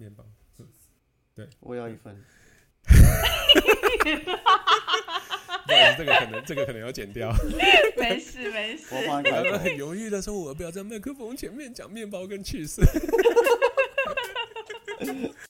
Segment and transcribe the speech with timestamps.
[0.00, 0.24] 面包，
[1.34, 2.16] 对我要一份。
[5.66, 7.30] 不好意思，这个可能这个可能要剪掉。
[7.96, 12.80] 没事没事我，帮你然后开很犹豫的说，我不要在麦克风前面讲面包跟 cheese。
[14.98, 15.30] 欢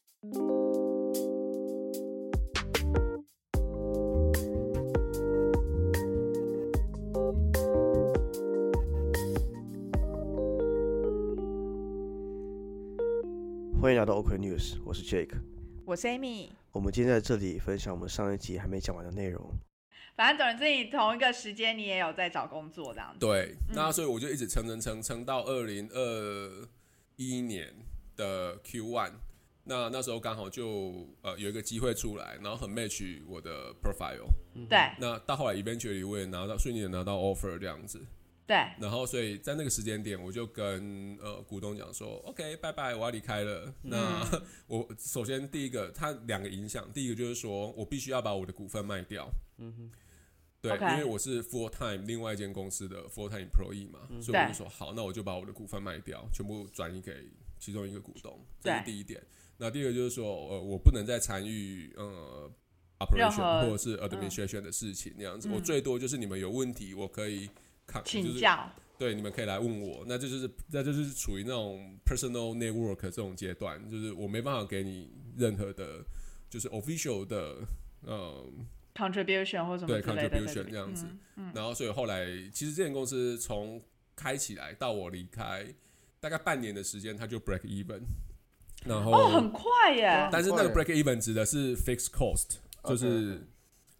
[14.90, 15.36] 我是 Jake。
[15.86, 16.48] 我是 Amy。
[16.72, 19.40] 我们今天在这里分享我们上一集还没讲完的内容。
[20.16, 23.20] 反正总之，你同一个时间你也有在找工作这样子。
[23.20, 26.68] 对，那所以我就一直撑撑撑撑到二零二
[27.14, 27.72] 一年
[28.16, 29.12] 的 Q one。
[29.62, 34.26] 那那时候刚好就呃有一个机会出来，然后很 match 我的 profile。
[34.68, 38.04] 对那到后来 eventually 我也拿到顺利的拿到 offer 这样子。
[38.50, 43.72] 对，然后，所以在那个时间点，我就跟呃股东讲说，OK，拜拜，我要离开了。
[43.82, 44.28] 那
[44.66, 49.30] 我首先第一个，它两个影响，第一个就是说我必须要把我的股份卖掉。
[49.58, 49.90] 嗯哼，
[50.60, 57.28] 对因为我是 full time 另外一间公司的 full time employee 嘛，所以我就说好，那我就把我的股份卖掉，全部转移给
[57.60, 59.24] 其中一个股东，这是第一点。
[59.58, 62.50] 那第二个就是说，呃，我不能再参与呃
[62.98, 65.52] operation 或者是 administration 的事情那样子，嗯。
[65.52, 67.48] 我最多就是你们有问题，我可以
[67.90, 68.70] 看就是请教。
[68.98, 76.04] 对，你们可以来问我，那这就是那就是处于那种 personal network 这种阶段，就是我没办法给你任何的，
[76.50, 77.56] 就是 official 的，
[78.02, 78.44] 呃
[78.94, 81.06] ，contribution 或什么对 contribution 这样子。
[81.36, 83.82] 嗯然后所以后来其实这间公司从
[84.14, 85.66] 开起来到我离开，
[86.20, 88.02] 大概半年的时间，它就 break even，
[88.84, 89.64] 然后、哦，很快
[89.96, 90.28] 耶。
[90.30, 93.40] 但是那个 break even 指的是 fixed cost，就是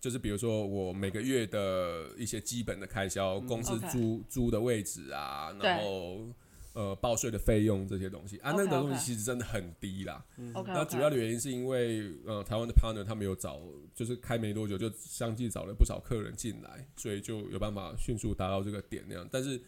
[0.01, 6.27] 就是比如说我每个月的一些基本的开销，公司租租的位置啊，然后
[6.73, 8.39] 呃报税的费用这些东西。
[8.39, 10.25] 啊，那个东西其实真的很低啦。
[10.67, 13.61] 那主要的原因是因为呃台湾的 partner 他们有找，
[13.95, 19.29] 就是开没多久就相继找了不少客人进来，所以就有办法迅速达到这个点那样。
[19.31, 19.61] 但是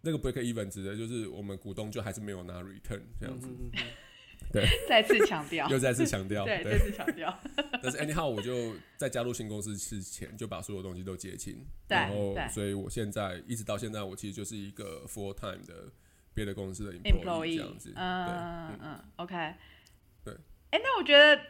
[0.00, 3.48] 那个 break even 指的就是我们股东就还是没有拿 return 这样子，
[4.88, 5.68] 再次强调。
[5.68, 6.78] 又再次强调， 对，再。
[6.78, 7.38] 次强调。
[7.82, 15.90] 但是 anyhow，我就在加入新公司之前就把所有东西都结清，对然后对所以我现在一直到现在，我其实就是一个 full time 的
[16.34, 19.54] 别的公司的 employee 这样子，嗯对，嗯嗯，OK，
[20.24, 20.34] 对。
[20.70, 21.40] 哎，那我觉得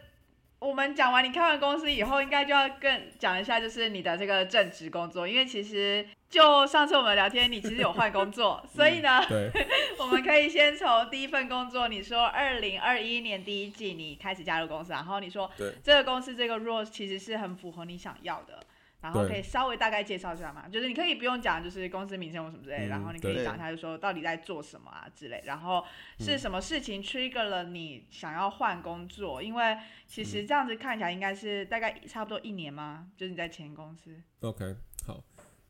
[0.59, 9.49] 我们讲完你开完公司以后，应该就要更讲一下，就是你的这个正职工作，因为其实就上次我们聊天，你其实有换工作， 所以呢，对，
[10.01, 15.73] 我们可以先从第一份工作，你说二零二一年第一季你开始加入公司，然后你说对。
[15.81, 18.59] 这个公司这个 role 其实是很符合你想要的，
[19.01, 25.85] 然后可以稍微大概介绍一下嘛，就是你可以不用讲就是公司名称或什么之类，嗯然后你可以讲一下就说到底在做什么啊之类，然后
[26.19, 26.25] 嗯。
[26.25, 29.77] 是什么事情 trigger 了你想要换工作，因为
[30.09, 30.25] 其嗯。
[30.25, 33.07] 实这样子看起来应该是大概差不多一年吗？
[33.17, 34.75] 就是你在前公司，OK，
[35.07, 35.23] 好，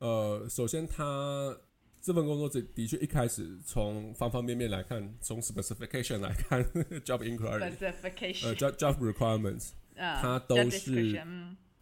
[0.04, 1.56] 呃，首先他
[2.02, 6.62] 这份工作的的确一开始从方方面面来看，从 specification 来看
[7.02, 11.18] ，job inquiry，specification，呃，job job requirements，嗯，它都是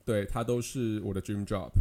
[0.05, 1.73] 对，它都是我的 dream job。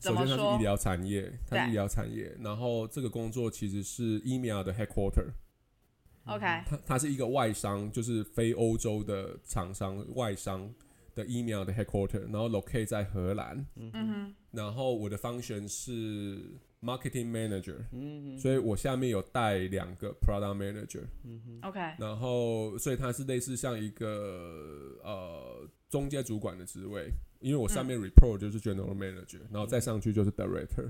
[0.00, 2.32] 首先，它怎么说是医疗产业，它是医疗产业。
[2.38, 10.72] 然后这个工作其实是 EMEA 的 headquarter，OK，它它是一个外商，就是非欧洲的厂商外商
[11.16, 13.66] 的 EMEA 的 headquarter，然后 locate 在荷兰。
[13.74, 16.38] 嗯哼，然后我的 function 是
[16.82, 27.10] marketing manager，嗯所以我下面有带两个 product manager，OK，然后所以它是类似像一个呃中间主管的职位，
[27.42, 30.88] 因为我上面 report 就是 general manager，、然后再上去就是 director，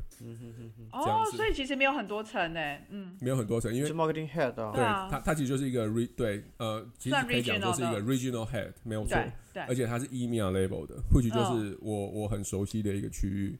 [0.92, 4.70] 哦，所以其实没有很多层呢，嗯，没有很多层，因为是 marketing head 啊。
[4.72, 13.58] 对对啊它它其实就是一个 re 对呃，其实可以讲就是一个 regional head，没有错，对对，而且它是 EMEA level 的，或许哦就是我、我很熟悉的一个区域。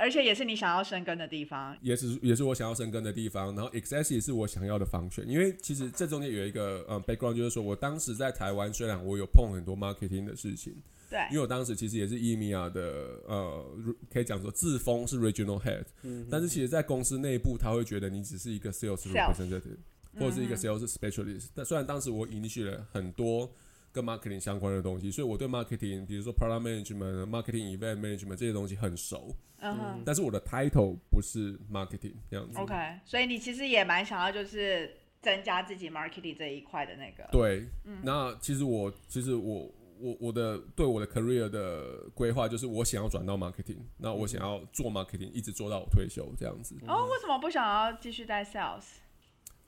[0.00, 10.72] 而且也是你想要生根的地方，也是也是我想要生根的地方，然后 excess 也是我想要的方选，因为其实这中间有一个呃 background，就是说我当时在台湾，虽然我有碰很多 marketing 的事情，
[11.08, 13.64] 对因为我当时其实也是 EMEA 的呃，
[14.12, 15.84] 可以讲说自封是 regional head，、
[16.30, 19.76] 但是其实在公司内部他会觉得你只是一个 sales representative
[20.14, 23.50] 或者是一个 sales specialist，但虽然当时我 initiate 了很多。
[23.90, 32.58] 跟 marketing 相关的东西，所以我对 marketing，比如说 product management、marketing event management 这些东西很熟，嗯哼但是我的 title 不是 marketing 这样子。
[32.58, 32.74] ，OK，
[33.06, 37.66] 所以你其实也蛮想要就是增加自己 marketing 这一块的那个，对，
[38.02, 39.68] 那其实我其实我
[40.00, 46.76] 我我的对我的 career 的规划就是我想要转到 marketing，那我想要做 marketing 一直做到我退休这样子。
[46.86, 48.84] 哦，为什么不想要继续在 sales？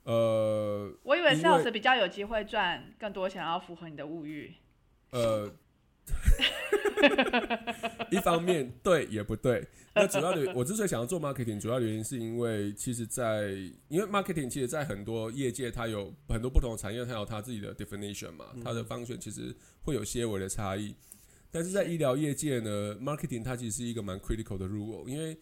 [0.05, 4.55] 呃我以为 sales 比较有机会赚更多钱，然后符合你的物欲。
[5.11, 5.51] 呃，
[8.11, 9.67] 一方面对也不对。
[9.95, 13.51] 那主要的， 我之所以想要做 marketing，主要原因是因为，其实在，
[13.89, 20.95] 因为 marketing 其实在很多业界，它有很多不同的产业，它有它自己的 definition 嘛，它的方选其实会有些微的差异。
[21.51, 25.37] 但是在医疗业界呢，marketing 它其实是一个蛮 critical 的 role，因为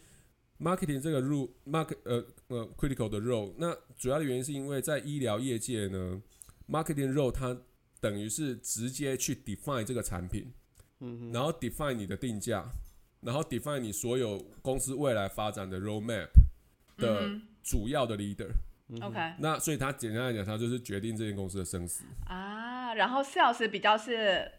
[0.58, 6.22] marketing 这个 role market 呃呃 critical 的 role，那主要的原因是因为在医疗业界呢
[6.66, 7.54] ，marketing role 它
[8.00, 10.52] 等于是直接去 define 这个产品，
[11.00, 12.64] 嗯然后 define 你的定价，
[13.20, 16.28] 然后 define 你所有公司未来发展的 roadmap
[16.96, 18.50] 的嗯主要的 leader。
[19.02, 24.50] OK 那所以他简单来讲，他就是决定这间公司的生死，啊，然后 sales 比较是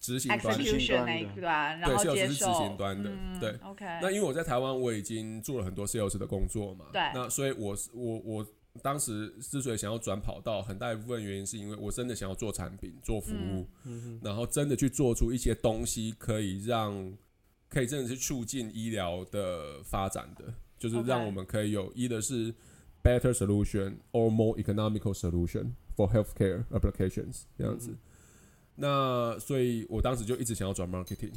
[0.00, 0.56] 执行端。
[0.56, 0.64] 的。
[1.04, 3.50] 那一端，然对后接，sales 是执行端的，嗯对。
[3.62, 7.02] OK，那因为我在台湾，我已经做了很多 sales 的工作嘛，对。
[7.12, 8.46] 那所以我是我我
[8.82, 17.16] 当时之所以想要转跑道，很大一部分原因是因为我真的想要做产品、做服务，嗯然后真的去做出一些东西，可以让
[17.68, 22.52] 可以真的是促进医疗的发展的，就是让我们可以有一的是
[23.02, 27.90] better solution or more economical solution for healthcare applications 这样子。
[27.90, 27.98] 嗯
[28.76, 31.30] 那所以我当时就一直想要转 marketing，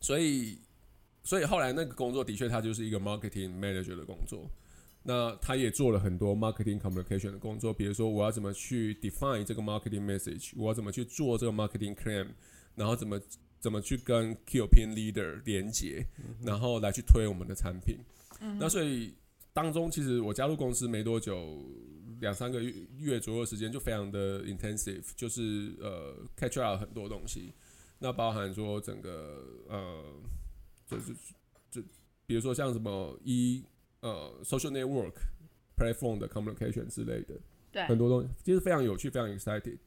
[0.00, 0.60] 所以
[1.24, 4.48] 所以后来那个工作的确它就是一个 marketing manager 的工作。
[5.04, 12.28] 那他也做了很多 marketing communication 的工作，比如说我要怎么去 define 这个 marketing message，我要怎么去做这个 marketing claim，
[12.74, 13.20] 然后怎么
[13.58, 16.06] 怎么去跟 key opinion leader 连接，
[16.44, 17.98] 然后来去推我们的产品。
[18.58, 19.14] 那所以
[19.52, 21.64] 当中其实我加入公司没多久，
[22.20, 27.52] 两三个月月左右的时间就非常的 intensive，就是呃 catch up 很多东西，
[27.98, 30.04] 那包含说整个呃
[30.86, 31.12] 就是
[31.70, 31.82] 就
[32.26, 33.64] 比如说像什么一
[34.02, 35.14] 呃 social network
[35.76, 37.34] platform 的 communication 之类的，
[37.72, 39.78] 对很多东西其实非常有趣，非常 excited。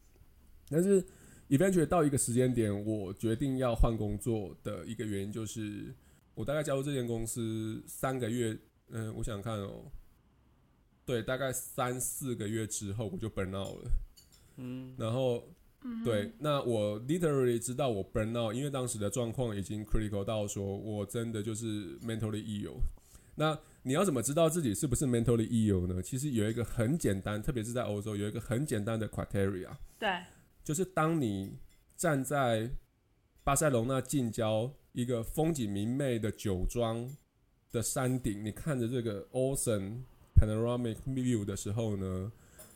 [0.68, 1.02] 但是
[1.48, 5.94] eventually 到一个时间点，我决定要换工作的一个原因就是，
[6.34, 8.58] 我大概加入这间公司三个月，
[8.90, 9.92] 嗯、我想想看哦，
[11.06, 13.92] 对，大概三四个月之后我就 burn out 了，
[14.58, 15.48] 嗯然后。
[16.04, 22.78] 对，那我 literally 知道我 burn out，因为当时的状况已经 critical 到说我真的就是 mentally ill。
[23.36, 26.02] 那你要怎么知道自己是不是 mentally ill 呢？
[26.02, 30.10] 其实有一个很简单，特别是在欧洲有一个很简单的 criteria，对，
[30.64, 31.58] 就是当你
[31.96, 32.70] 站在
[33.44, 37.08] 巴塞隆纳近郊一个风景明媚的酒庄
[37.72, 40.00] 的山顶，你看着这个 ocean
[40.36, 42.32] panoramic view 的时候呢，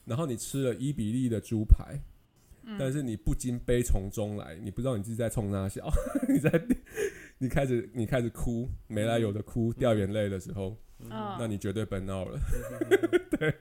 [0.06, 2.00] 然后你吃了伊比利的猪排，
[2.78, 5.90] 但是你不禁悲从中来，你不知道你自己在冲哪笑，
[6.30, 6.52] 你在
[7.40, 12.40] 你开始你开始哭，没来由的哭，掉眼泪的时候，嗯，那你绝对 burn out 了。
[13.32, 13.56] 对，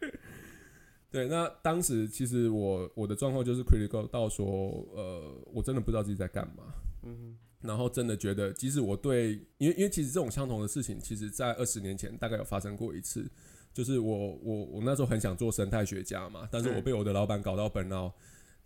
[1.10, 6.64] 对，那当时其实我我的状况就是 critical 到说，呃，我真的不知道自己在干嘛。
[7.04, 13.28] 嗯然后真的觉得，即使我对，因为因为其实这种相同的事情，其实在二十年前大概有发生过一次，
[13.72, 18.12] 就是我我我那时候很想做生态学家嘛，但是我被我的老板搞到 burn out。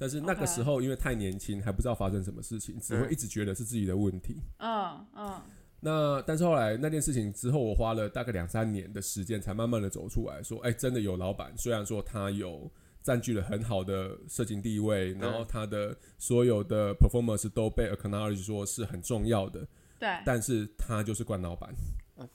[0.03, 4.43] 但是那个时候因为太年轻，还不知道发生什么事情，只会一直觉得是自己的问题。
[4.59, 5.41] 嗯嗯。
[5.79, 12.69] 那但是后来那件事情之后，我花了大概两三年的时间，才慢慢的走出来说，哎、真的有老板，虽然说他有
[13.01, 19.65] 占据了很好的社经地位，然后他的所有的 performance 都被 acknowledge 说是很重要的，
[20.01, 21.71] 对，但是他就是惯老板。
[21.71, 21.77] 嗯，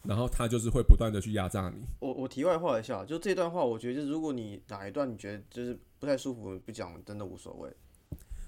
[0.03, 1.83] 然后他就是会不断的去压榨你。
[1.99, 7.71] 我我题外话一下，就这段话，我觉得就是如果你哪一段你觉得就是不太舒服，不讲真的无所谓。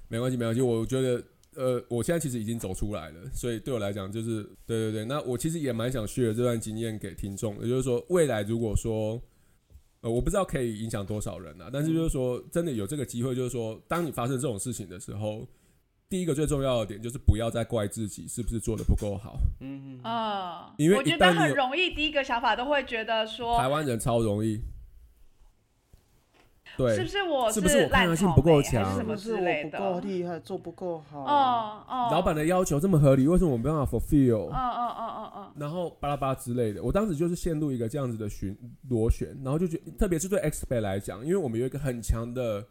[0.08, 0.62] 没关系，没关系。
[0.62, 1.24] 我觉得，
[1.56, 5.06] 呃，我现在其实已经走出来了，所以对我来讲，就是对对对。
[5.06, 9.22] 那我其实也蛮想 share 这段经验给听众也，就是说，未来如果说，
[10.02, 15.48] 呃，我不知道可以影响多少人啊，但是就是说，真的有这个机会，就是说，当你发生这种事情的时候，
[16.10, 19.38] 第一个最重要的点就是不要再怪自己是不是做的不够好。
[19.62, 24.60] 嗯嗯，因为我觉得很容易，第一个想法都会觉得说台，湾人超容易，
[26.76, 28.98] 对，是不是我是不是我抗压性不够强是强？
[28.98, 29.78] 什么是我之类的？
[29.78, 31.20] 不够厉害，做不够好。
[31.20, 34.50] 哦哦，老板的要求这么合理，为什么我没办法 fulfill？
[34.50, 38.58] 嗯嗯嗯嗯嗯，然后巴拉巴拉之类的，我当时就是陷入一个这样子的循
[38.90, 42.66] 螺旋，然后就觉得，特别是对 expert 来讲，因为我们有一个很强的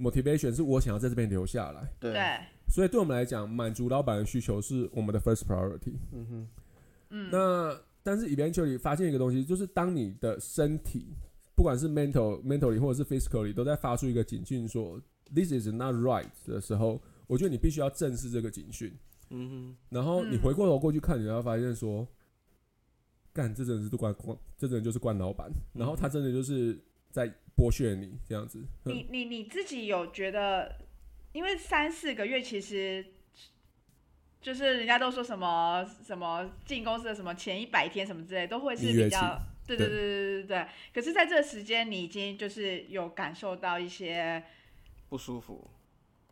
[0.00, 5.94] motivation，是我想要在这边留下来，对，对，所以对我们来讲，满足老板的需求是我们的 first priority。
[6.12, 6.48] 嗯哼，
[7.10, 11.08] 嗯，那但是 eventually 发现一个东西，就是当你的身体，
[11.54, 15.00] 不管是 mental mentally 或者是 physically，都在发出一个警讯说
[15.34, 18.92] this is not right 的时候，我觉得你必须要正视这个警讯。
[19.30, 22.06] 嗯哼然后你嗯回过头过去看，你会发现说，
[23.32, 25.50] 干这真的是惯惯，这真的就是惯老板。
[25.74, 26.78] 然后他真的就是
[27.10, 28.58] 在剥削你这样子。
[28.84, 30.74] 嗯你你你自己有觉得，
[31.32, 33.04] 因为三四个月其实。
[34.40, 40.66] 就是人家都说什么什么进公司的什么前一百天什么之类，都会是比较对对对对对对对。
[40.94, 44.42] 可是在这个时间，你已经就是有感受到一些
[45.08, 45.68] 不舒服。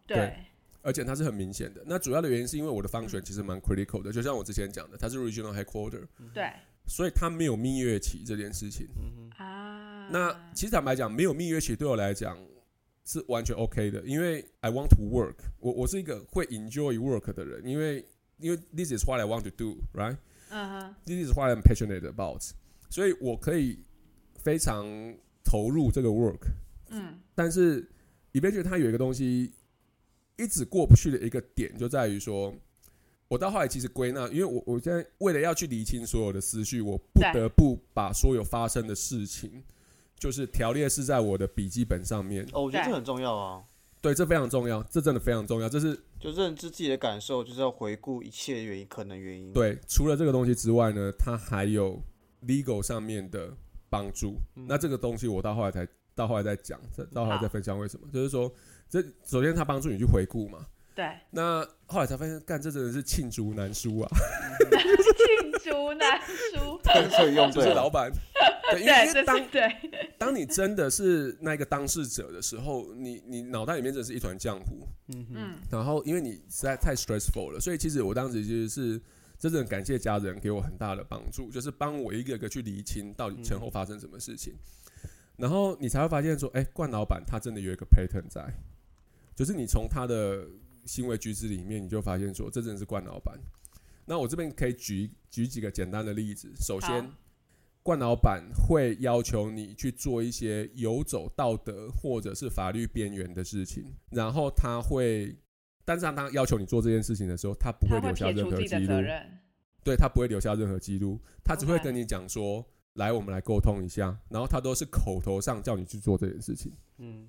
[0.06, 0.36] 对对
[0.82, 1.82] 而且它是很明显的。
[1.84, 6.48] 那主要的原因是因为我的方选其实蛮 critical 的，就像我之前讲的，它是 regional headquarter，对
[6.86, 8.86] 所以它没有蜜月期这件事情。
[8.96, 10.08] 嗯啊。
[10.12, 12.38] 那其实坦白讲，没有蜜月期对我来讲
[13.06, 15.72] 是完全 OK 的，因为 I want to work 我。
[15.72, 18.04] 我是一个会 enjoy work 的人，因为
[18.38, 20.16] 因为 this is what I want to do，right？
[20.50, 22.42] 嗯哼，This is what I'm passionate about，
[22.90, 23.78] 所以我可以
[24.34, 24.84] 非常
[25.44, 26.48] 投入这个 work。
[26.88, 27.88] 嗯但是
[28.32, 29.52] eventually 它有一个东西
[30.36, 32.54] 一直过不去的一个点，就在于说，
[33.28, 39.62] 我到后来其实归纳，因为我我现在为了要去理清所有的思绪，我不得不把所有发生的事情，
[40.18, 42.44] 就是条列是在我的笔记本上面。
[42.52, 43.62] 哦，我觉得这很重要啊，
[44.00, 45.68] 对，这非常重要，这真的非常重要。
[45.68, 52.02] 这是就认知自己的感受，就是要回顾一切原因，可能原因。，对，除了这个东西之外呢，它还有
[52.46, 53.52] legal 上面的
[53.90, 54.36] 帮助。
[54.56, 58.06] 嗯那这个东西我到后来才到后来再讲，再到后来再分享为什么。
[58.12, 58.52] 就是说，
[58.88, 60.66] 这首先它帮助你去回顾嘛。
[60.96, 64.08] 对，那后来才发现，干这真的是罄竹难书啊！
[64.70, 66.80] 罄竹难书。
[67.10, 68.10] 所以用就对老板，
[68.70, 69.68] 对，因为当对，
[70.16, 74.86] 当你真的是那个当事者的时候，你你脑袋里面真的是一团浆糊。
[75.08, 79.00] 嗯哼，嗯然后因为你实在太 stressful 了，所以其实我当时其实是
[79.38, 84.54] 真正感谢家人给我很大的帮助，就是帮我一个个去厘清到底前后发生什么事情。
[85.36, 88.42] 然后你才会发现说，哎、冠老板他真的有一个 pattern 在，
[89.34, 90.46] 就是你从他的
[90.86, 93.38] 行为举止里面，你就发现说，这真的是冠老板。
[94.06, 96.52] 那我这边可以举举几个简单的例子。
[96.60, 97.10] 首先好，
[97.82, 105.36] 冠老板会要求你去做一些游走道德或者是法律边缘的事情，然后他会，
[105.84, 109.02] 但是当他要求你做这件事情的时候，他不会会留下任何记录。
[109.84, 116.72] 对他不会留下任何记录，他只会跟你讲说，来，我们来沟通一下，然后他都是口头上叫你去做这件事情。
[116.98, 117.28] 嗯，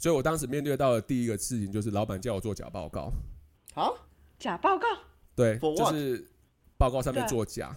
[0.00, 3.12] 所以我当时面对到的第一个事情就是，老板叫我做假报告，
[3.74, 3.94] 好，
[4.38, 4.86] 假报告，
[5.36, 6.26] 对，就是
[6.78, 7.76] 报告上面对作假。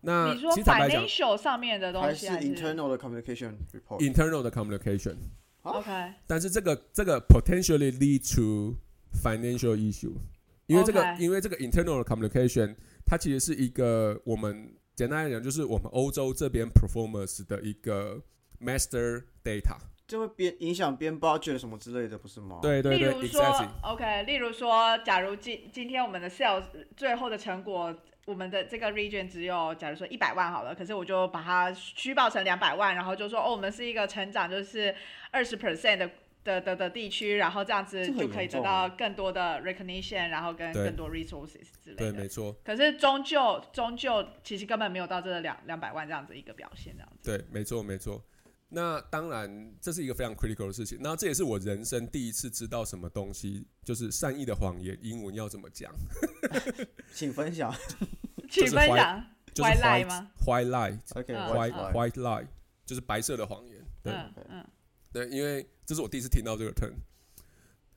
[0.00, 4.00] 那你说 financial 上面的东西还是 internal 的 communication report。
[4.00, 8.74] ，internal 的 communication，OK 但是这个这个 potentially lead to
[9.22, 10.14] financial issue，
[10.66, 12.74] 因为这个因为这个 internal 的 communication，
[13.04, 18.20] 它其实是一个我们简单来讲就是我们欧洲这边 performance 的一个
[18.60, 19.76] master data。
[20.06, 23.68] 这会边影响边 budget 什么之类的，不是吗？，对对对例如说，exactly。
[23.82, 26.64] ，OK，例如说，假如今今天我们的 sales
[26.96, 27.94] 最后的成果，
[28.24, 34.94] 我们的这个 region 只有假如说一百万好了，可是我就把它虚报成两百万，然后就说哦，我们是一个成长就是
[35.30, 36.10] 二十 percent 的。
[36.46, 42.28] 的的的地区，然后这样子就可以得到更多的 recognition，然后跟更多 resources 之类对，的没。
[42.28, 47.36] 错，可是终究终究其实根本没有到这两两百万这样子一个表现，这样子。
[47.36, 48.22] 对，没错，没错。
[48.68, 50.98] 那当然，这是一个非常 critical 的事情。
[51.00, 55.94] 那这也是我人生第一次知道什么东西，就是善意的谎言，英文要怎么讲，
[57.14, 57.72] 请分享。
[58.48, 62.46] 请分享就是 white lie white 吗？white lie OK，嗯 white lie white lie
[62.84, 63.84] 就是白色的谎言。
[64.02, 64.66] 对、嗯嗯，
[65.12, 66.94] 对，因为这是我第一次听到这个 term。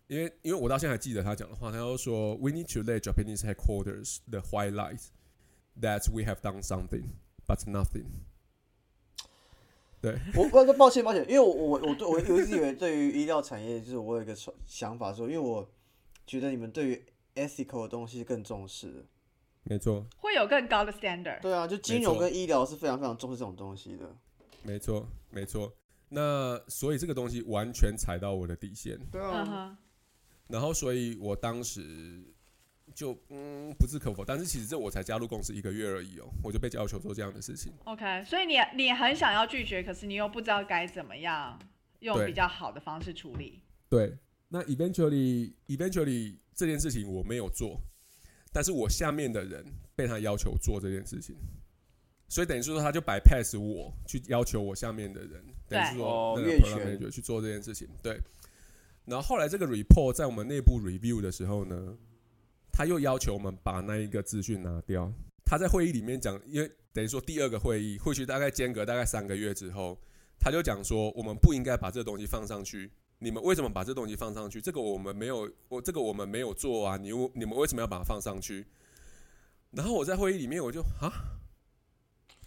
[0.07, 5.03] 因为因为我到现在还记得他讲的话，他就说 We need to let Japanese headquarters the white light
[5.79, 7.09] that we have done something
[7.45, 8.05] but nothing。
[10.35, 15.69] 我我抱歉抱歉，因为我我我对我我一直以为对于医疗产业，就是我有一个想想法说，因为我
[16.25, 19.05] 觉得你们对于 ethical 的东西更重视的。
[19.63, 21.41] 没错，会有更高的 standard。
[21.41, 24.09] 对啊，就金融跟医疗是非常非常重视这种东西的。
[24.63, 25.71] 没错，没错。
[26.07, 28.97] 那所以这个东西完全踩到我的底线。
[29.11, 29.77] 对嗯，哼，
[30.47, 32.23] 然后，所以我当时
[32.99, 37.71] 就嗯不置可否，但是其实这我才加入公司一个月而已哦，我就被要求做这样的事情。
[37.85, 41.57] OK，所以你你很想要拒绝，可是你又不知道该怎么样
[41.99, 43.61] 用比较好的方式处理。
[43.87, 44.17] 对，
[44.49, 47.79] 那 eventually eventually 这件事情我没有做，
[48.51, 49.65] 但是我下面的人
[49.95, 51.37] 被他要求做这件事情，
[52.27, 57.87] 所以等于是说他就 bypass 我去要求我下面的人，等于是说那个哦越 program 权 manager 去做这件事情。
[58.03, 58.19] 对，
[59.05, 61.97] 然后后来这个 report 在我们内部 review 的时候呢，
[62.79, 65.11] 他又要求我们把那一个资讯拿掉。
[65.43, 69.99] 他在会议里面讲，因为等于说第二个会议，或许大概间隔大概三个月之后，
[70.39, 72.89] 他就讲说，我们不应该把这东西放上去。
[73.17, 74.61] 你们为什么把这东西放上去？
[74.61, 76.95] 这个我们没有，我这个我们没有做啊！
[76.95, 78.65] 你你们为什么要把它放上去？
[79.71, 81.11] 然后我在会议里面我就啊，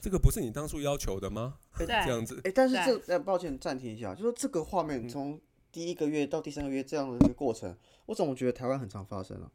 [0.00, 1.58] 这个不是你当初要求的吗？
[1.76, 5.38] 对这样子，哎、但是这呃，抱歉，暂停一下，就说这个画嗯面从
[5.70, 9.52] 第一个月到第三个月这样的一个过程，我怎么觉得台湾很常发生啊？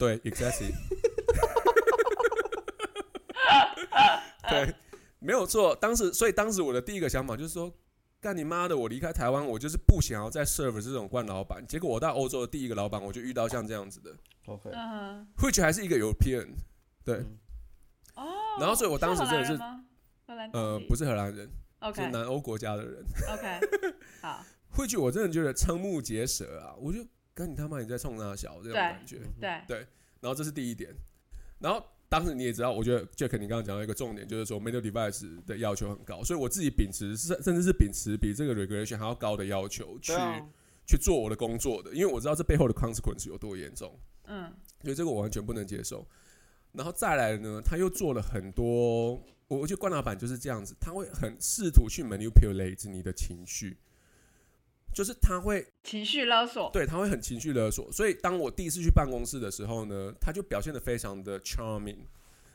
[0.00, 0.72] 对，exactly，
[4.48, 4.74] 对，
[5.18, 5.76] 没有错。
[5.76, 7.70] 当时，所以当时我的第一个想法就是说，
[8.18, 8.74] 干你妈的！
[8.74, 11.62] 我离开台湾，我就是不想要再 serve 这种惯老板。
[11.66, 14.10] 结果我到欧洲的第一个老板，我就遇到像这样子的
[14.46, 16.48] OK，嗯，which 还是一个 European，
[17.04, 17.16] 对，
[18.14, 18.24] 哦，
[18.58, 19.58] 然后所以我当时真的是
[20.54, 23.04] 呃，不是荷兰人，是，OK 南欧国家的人。
[23.28, 23.60] OK，
[24.22, 24.42] 好，
[24.72, 26.74] 会去我真的觉得瞠目结舌啊！
[26.80, 27.04] 我就
[27.40, 29.18] 跟你他妈你在冲他小这种感觉。
[29.40, 29.62] 对。
[29.66, 29.78] 对，
[30.20, 30.94] 然后这是第一点，
[31.58, 40.46] 然后当时你也知道，我觉得 Jack 你刚刚讲到一个重点，就是说 medical device 的要求很高，所以我自己秉持甚甚至是秉持比这个 regulation 还要高的要求去、啊，
[40.86, 44.52] 去做我的工作的，因为我知道这背后的 consequence 有多严重，嗯。
[44.82, 46.06] 所以这个我完全不能接受。
[46.72, 49.12] 然后再来呢，他又做了很多，
[49.48, 53.76] 我我觉得关老板就是这样子，他会很试图去 manipulate 你的情绪，
[55.00, 57.90] 就是他会情绪勒索，对，他会很情绪勒索。
[57.90, 62.00] 所以当我第一次去办公室的时候呢，他就表现的非常的 charming，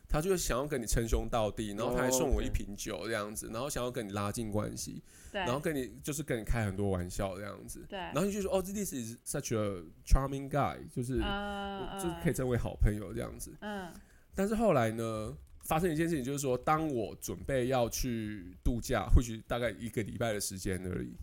[0.08, 7.84] 他就想要跟你称兄道弟，然后他还送我一瓶酒这样子，然后想要跟你拉近关系，对，然后跟你就是跟你开很多玩笑这样子。
[7.90, 13.56] 对，然后你就说哦，this is such a charming guy，就是、就是可以成为好朋友这样子。
[13.62, 13.92] 嗯
[14.36, 21.16] 但是后来呢，发生一件事情，就是说，当我准备要去度假，或许大概一个礼拜的时间而已。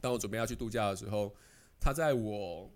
[0.00, 1.34] 当我准备要去度假的时候，
[1.80, 2.70] 他在我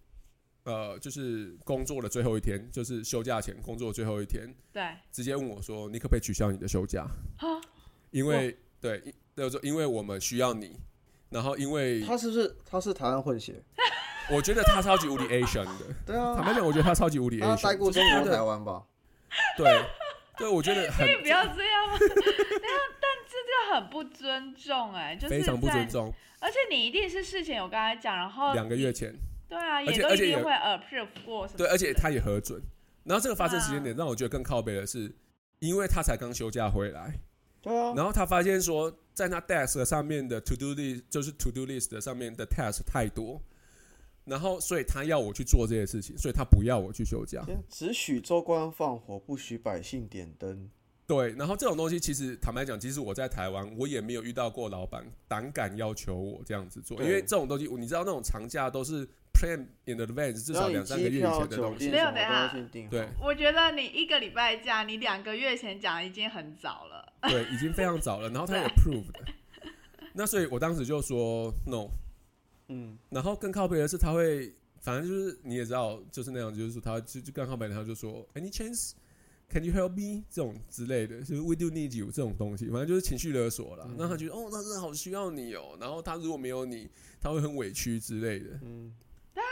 [0.64, 7.06] 呃，就是工作的最后一天，就是休假前工作的最后一天，对，直接问我说：“你可不可以取消你的休假？
[7.38, 7.60] 哈，
[8.10, 10.78] 因为对，因就是说因为我们需要你。”
[11.30, 13.62] 然后因为他是不是他是台湾混血？
[14.30, 18.84] 我觉得他超级无敌 Asian 的， 对啊，坦白讲，我觉得他超级无敌 Asian，待过中国台湾吧？
[19.56, 19.82] 对
[20.36, 21.98] 对，我觉得很 可以不要这样吗？
[23.52, 26.12] 这就很不尊重哎，就是非常不尊，重。
[26.40, 29.14] 而且你一定是事前有跟他讲，然后两个月前，
[29.48, 32.60] 对啊，而也且而且也都一定会 approve 过对，而且他也核准。
[33.04, 35.14] 然后这个发生时间啊点让我觉得更靠背的是，
[35.58, 37.18] 因为他才刚休假回来，
[37.60, 43.40] 对啊，然后他发现说，在他 desk 上面的 to do list 就是 to do list 的上面的 task 太多，
[44.24, 47.44] 然后所以他要我去做这些事情，所以他不要我去休假。
[47.68, 50.70] 只许州官放火，不许百姓点灯。
[51.12, 61.90] 对，然后这种东西其实坦白讲，即使我在台湾，我也没有遇到过老板胆敢要求我这样子做，因对为这种东西，你知道那种长假都是 plan in advance，至少两三个月以、前的东西。
[61.90, 62.54] 没有等下。
[62.90, 67.12] 对我觉得你一个礼拜假，你两个月前讲已经很早了。
[67.28, 69.12] 对，已经非常早了，然后他也 approved。
[70.14, 71.88] 那所以我当时就说 no，
[72.68, 78.92] 嗯，然后更靠背的是他会，反正就是你也知道，就是那样，就是说他就就更靠背的，他就说 any chance。
[79.52, 80.24] Can you help me？
[80.30, 83.84] 这种之类的，就是 We do need you 这种东西，反正就是情绪勒索啦。
[83.86, 85.76] 嗯那他觉得哦，他真的好需要你哦。
[85.78, 86.88] 然后他如果没有你，
[87.20, 88.58] 他会很委屈之类的。
[88.62, 88.94] 嗯
[89.34, 89.42] 他，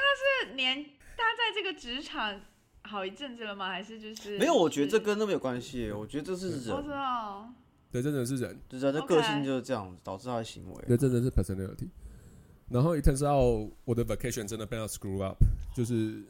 [0.48, 0.82] 是年
[1.18, 2.40] 他在这个职场
[2.84, 3.68] 好一阵子了吗？
[3.68, 5.92] 还是就是没有，我觉得这跟那没有关系。
[5.92, 7.52] 我觉得这是我知人，道，
[7.92, 10.84] 对，真的是人，人的个性就是这样，导致他的行为。
[10.88, 11.90] 对，真的是 personality。
[12.70, 15.36] 然后 it turns out 我的 vacation 真的被他 screw up，
[15.74, 16.22] 就是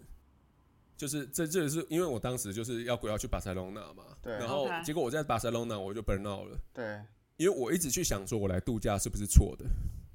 [1.01, 4.35] 就是这这也是因为我当时就是要要去巴塞隆纳嘛，对。
[4.35, 7.01] 然后结果我在巴塞隆纳我就 burn out 了，对，
[7.39, 9.65] 因为我一直去想说我来度假是不是错的，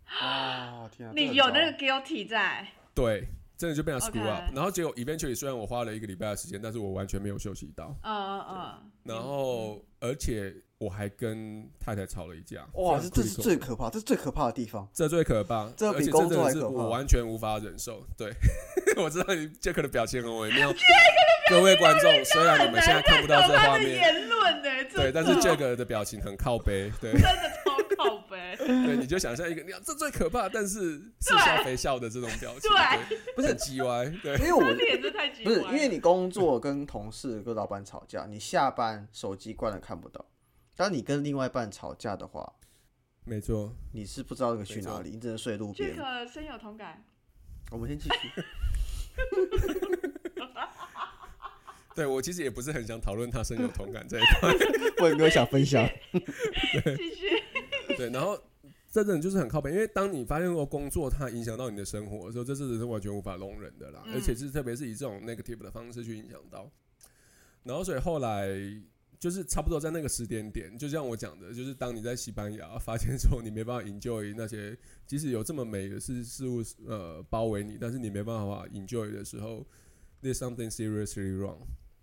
[0.05, 14.87] 啊，天啊，你有那个 guilty 在，对，真的就被他 screw up，然后结果 eventually 虽然我花了一个礼拜的时间，但是我完全没有休息到，嗯嗯嗯，然后而且我还跟太太吵了一架，哇，这这是最可怕，这是最可怕的地方。
[14.93, 18.05] 这最可怕，这比工作还可怕我完全无法忍受。
[18.17, 18.33] 对，
[19.01, 20.73] 我知道你 Jack 的表情很微妙。
[21.49, 32.69] 各位观众，虽然你们现在看不到这画面，言论呢，真对，但是 Jack 的表情很靠背，对，真的超靠背， 对，你就想象一个，你看这最可怕，但是似笑非笑的这种表情，
[33.07, 40.25] 对不是很叽歪，对因，为我他脸真的太奇不是，因为你工作跟同事跟老板吵架，你下班手机关了看不到。
[40.75, 42.53] 当你跟另外一半吵架的话，
[43.23, 46.05] 没错，你是不知道那个去哪里，你只能睡路边这边。
[46.05, 47.03] 个深有同感。
[47.71, 48.29] 我们先继续。
[51.95, 54.51] 对我其实也不是很想讨论他深有同感这一块，
[55.01, 55.89] 我也没有想分享。
[56.11, 56.19] 继
[57.15, 57.41] 续，
[57.95, 58.37] 对，然后
[58.91, 66.69] 真的就是很靠背，因为当你发现说工作它影响到你的生活的时候，这是是完全无法容忍的啦，嗯而且是特别是以这种 negative 的方式去影响到。
[67.63, 68.49] 然后所以后来
[69.25, 79.65] 就是差不多在那个时间点，就像我讲的，就是当你在西班牙发现说你没办法 enjoy 那些，即使有这么美的事事物呃包围你，但是你没办法 enjoy 的时候
[80.21, 81.57] ，there's something seriously wrong。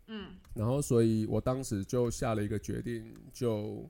[0.08, 3.88] 嗯然后，所以我当时就下了一个决定，就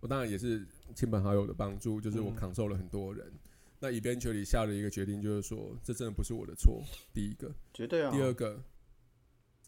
[0.00, 3.30] 我当然也是亲朋好友的帮助，就是我嗯扛受了很多人。
[3.78, 6.82] 那 eventually 下了一个决定，就是说这真的不是我的错。
[7.12, 8.10] 第一个，绝对啊。
[8.10, 8.64] 第二个，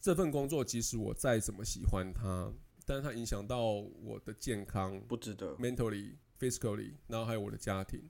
[0.00, 2.50] 这份工作即使我再怎么喜欢它，
[2.92, 3.70] 但是它影响到
[4.02, 5.56] 我的健康不值得。
[5.56, 8.02] mentally、physically，然后还有我的家庭，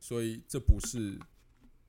[0.00, 1.16] 所以这不是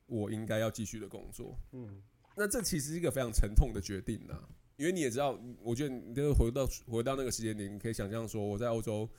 [0.06, 1.58] 我应该要继续的工作。
[1.72, 2.04] 嗯，
[2.36, 9.10] 那这其实是一个非常沉痛的决定呐，因为你也知道，我觉得你就是回到回到那个时间点，你可以想象说，我在欧洲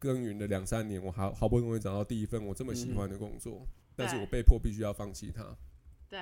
[0.00, 5.56] 耕耘了两三年，我好好不容易找到第一份我这么喜欢的工作，但是我被迫必须要放弃它。
[6.08, 6.18] 对，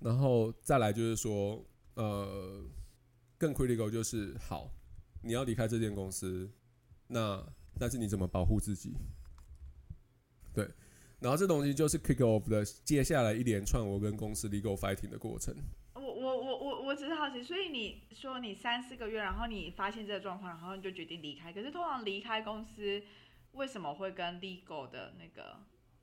[0.00, 2.64] 然后再来就是说，呃，
[3.36, 4.72] 更 critical 就是好，
[5.28, 6.50] 你要离开这间公司，
[7.08, 7.46] 那
[7.78, 8.96] 但是你怎么保护自己？
[10.54, 10.66] 对，
[11.20, 15.54] 然后这东西就是 kick off 的接下来一连串我跟公司 legal fighting 的过程。
[15.92, 21.52] 我我我我我只是好奇，所以你说你三四个月，然后你发现这个状况，然后你就决定离开。
[21.52, 23.02] 可是通常离开公司，
[23.52, 25.58] 为什么会跟 legal 的那个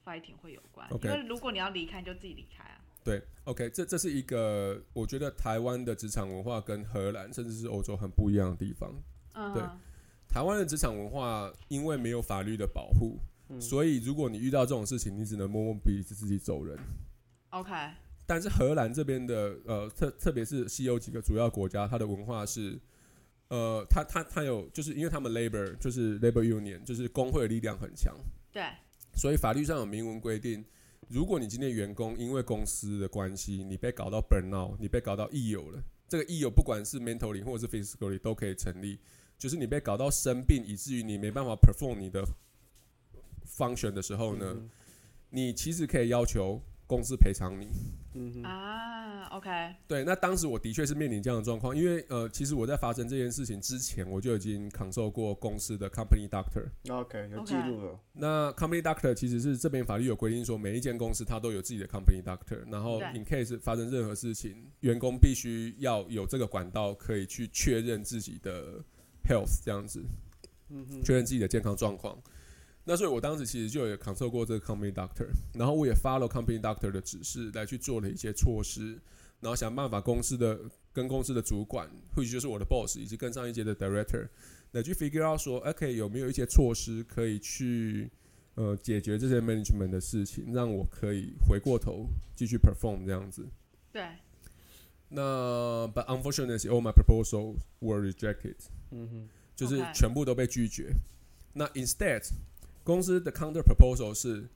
[0.05, 2.79] fighting 会有关因为如果你要离开，你就自己离开啊。
[3.03, 8.93] 对，OK，这这是一个我觉得台湾的职场文化跟荷兰甚至是欧洲很不一样的地方。
[9.35, 9.61] 嗯，对
[10.27, 13.19] 台湾的职场文化因为没有法律的保护，
[13.59, 16.77] 所以如果你遇到这种事情，你只能摸摸鼻子自己走人。
[17.51, 17.71] ，OK，
[18.25, 22.77] 但是荷兰这边的呃特特别是西欧几个主要国家，它的文化是，
[23.49, 28.13] 呃，它它它有就是因为他们 labor 就是 labor union 就是工会的力量很强，
[28.51, 28.63] 对，
[29.15, 30.65] 所以法律上有明文规定，
[31.07, 38.99] 如果你今天员工因为公司的关系，你被搞到 burn out，你被搞到益友了，这个益友不管是 mentally 或者是 physically 都可以成立，
[39.37, 42.23] 就是你被搞到生病，以至于你没办法 perform 你的
[43.47, 44.69] function 的时候呢，嗯
[45.29, 47.67] 你其实可以要求公司赔偿你。
[48.17, 56.69] 嗯哼，啊，OK，对，那当时我的确是面临这样的状况，因为呃，其实我在发生这件事情之前，我就已经扛受过公司的 company doctor。
[56.89, 57.99] OK，有记录了。
[58.13, 68.81] 那 company doctor 其实是这边法律有规定说，每一间公司它都有自己的 company doctor，然后对 in case 发生任何事情，员工必须要有这个管道可以去确认自己的
[69.27, 70.03] health 这样子，
[70.69, 72.17] 嗯哼，确认自己的健康状况。
[72.87, 78.99] 那所以我当时其实就有 consult 过这个 company doctor，然后我也 follow company doctor 的指示来去做了一些措施，
[79.39, 80.59] 然后想办法公司的
[80.93, 84.27] 跟公司的主管，或许就是我的 boss 以及更上一阶的 director，
[84.73, 88.11] 来去 figure out 说，OK 有没有一些措施可以去
[88.53, 93.47] 呃解决这些 management 的事情，让我可以回过头继续 perform 这样子。
[93.91, 94.03] 对，
[95.15, 98.55] 那 but unfortunately all my proposals were rejected。
[98.91, 100.93] 嗯哼，就是全部都被拒绝。
[101.53, 102.21] 那 instead，
[102.83, 104.47] 公司的 counter proposal 是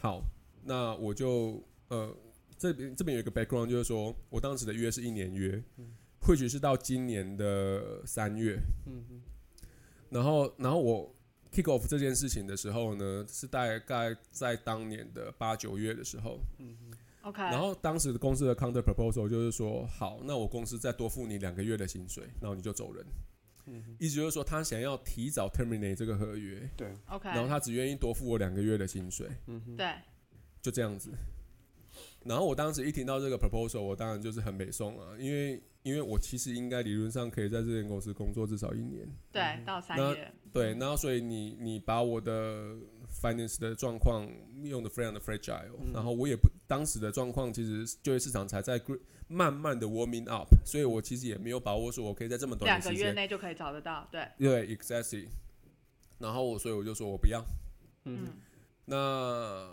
[0.00, 0.22] 好，
[0.64, 2.16] 那我就呃
[2.56, 5.60] 这边这边有一个 background，就是说我当时的约是一年约，
[6.20, 9.20] 或许是到今年的三月，嗯哼，
[10.10, 11.14] 然后然后我
[11.52, 16.38] kick off 这件事情的时候呢，是大概在当年的八九月的时候，
[17.28, 23.04] OK，然后当时的公司的 counter proposal 就是说，好，那我公司再多付你两个月的薪水，然后你就走人。
[23.98, 29.94] 意思就是说，他想要提早 terminate 这个合约，对，OK，然后他只愿意多付我两个月的薪水，嗯哼，对，
[30.62, 31.10] 就这样子。
[32.24, 39.98] 然后我当时一听到这个 proposal，我当然就是很美送啊，因为因为我其实应该理论上可以在这间公司工作至少一年，对，到三
[40.50, 42.74] 对，然后所以你你把我的
[43.20, 44.28] finance 的状况
[44.62, 48.80] 用的非常的 fragile，、然后我也不当时的状况其实就业市场才在
[49.26, 55.26] 慢慢的 warming up，所以我其实也没有把握说我可以在这么短两个的时间，月内就可以找得到，对，对，exactly。
[56.18, 57.44] 然后我所以我就说我不要，
[58.04, 58.26] 嗯，
[58.86, 59.68] 那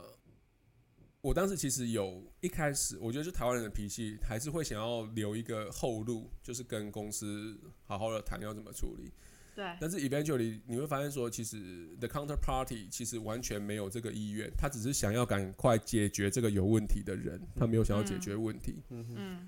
[1.22, 9.12] 我当时其实有一开始，我觉得就台湾人的脾气，还是会想要留一个后路，就是跟公司好好的谈要怎么处理。
[9.56, 18.76] 对，但是 eventually 你会发现说，其实 the counterparty 其实完全没有这个意愿，他只是想要赶快解决这个有问题的人，他没有想要解决问题。
[18.90, 19.48] 嗯，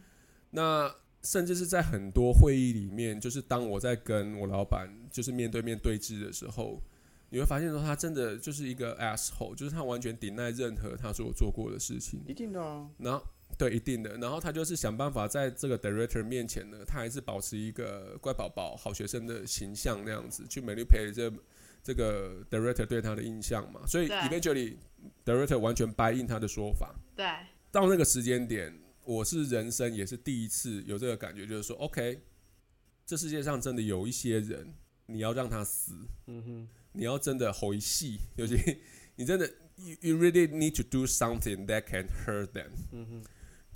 [0.49, 0.89] 那
[1.23, 6.81] 甚至是在很多会议里面，就是当我在跟我老板就是面对面对峙的时候，
[7.29, 12.21] 你会发现说他真的就是一个 asshole，就是他完全顶赖任何他所做过的事情。
[12.25, 13.21] 一定的啊，然后
[13.55, 14.17] 对，一定的。
[14.17, 21.31] 然后他就是想办法在这个 director 面前呢，他还是保持一个乖宝宝、好学生的形象那样子，去 manipulate 这
[21.83, 23.85] 这个 director 对他的印象嘛。
[23.87, 24.77] 所以对 eventually
[25.25, 26.95] director 完全 buy in 他的说法。
[27.15, 27.25] 对，
[27.71, 32.21] 到那个时间点，我是人生也是第一次有这个感觉，就是说，OK，
[33.05, 34.75] 这世界上真的有一些人，
[35.07, 35.93] 你要让他死，
[36.27, 38.55] 嗯哼，你要真的回戏，尤其
[39.15, 42.69] 你真的 you you really need to do something that can hurt them。
[42.91, 43.23] 嗯哼，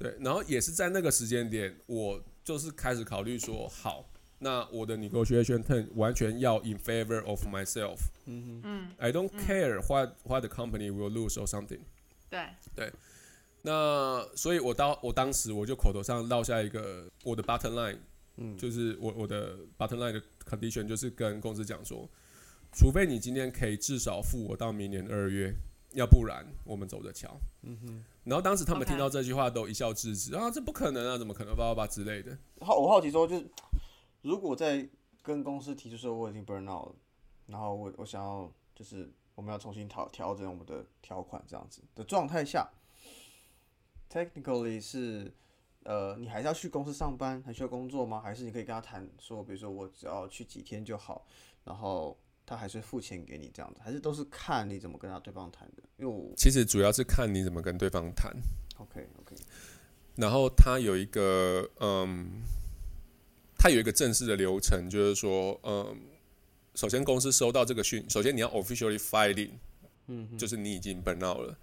[0.01, 4.09] 对，然后也是在那个时间点，我就是开始考虑说，好，
[4.39, 7.97] 那我的 negotiation turn 完全要 in favor of myself。
[8.25, 11.81] 嗯哼，嗯，I don't 嗯 care what what the company will lose or something。
[12.29, 12.91] 对对，
[13.61, 17.97] 那所以我当我当时我就口头上落下一个我的 bottom line，
[18.37, 22.09] 嗯，就是我我的 bottom line 的 condition 就是跟公司讲说，
[22.73, 25.53] 除非你今天可以至少付我到明年二月，
[25.93, 27.37] 要不然我们走着瞧。
[27.61, 28.03] 嗯哼。
[28.23, 32.37] 然后当时他们听到这句话都一笑置之啊，这不可能啊，怎么可能叭叭叭之类的。
[32.59, 33.49] 好，我好奇说，就是
[34.21, 34.87] 如果在
[35.23, 36.95] 跟公司提出说我已经 burn out 了，
[37.47, 42.69] 然后我我想要就是我们要重新调调整我们的条款这样子的状态下
[44.09, 45.33] ，technically 是
[45.83, 48.21] 呃你还是要去公司上班，还需要工作吗？
[48.21, 51.25] 还是你可以跟他谈说，比如说我只要去几天就好，
[51.63, 52.15] 然后
[52.51, 55.83] 他还是付钱给你这样子，还是都是看你怎么跟他对方谈的？
[55.95, 58.29] 因为我其实主要是看你怎么跟对方谈。
[58.75, 59.33] OK OK
[60.17, 62.43] 然后他有一个嗯，
[63.57, 65.97] 他有一个正式的流程，就是说，嗯，
[66.75, 69.51] 首先公司收到这个讯，首先你要 officially filing，
[70.07, 71.57] 嗯就是你已经 burn out 了。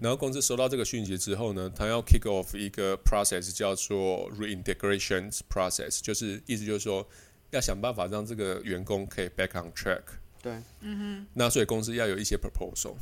[0.00, 7.08] 然后公司收到这个讯息之后呢，他要 kick off 一个 process 叫做 reintegration process，就是意思就是说
[7.50, 10.02] 要想办法让这个员工可以 back on track。
[10.42, 11.26] 对，嗯哼。
[11.34, 12.94] 那所以公司要有一些 proposal，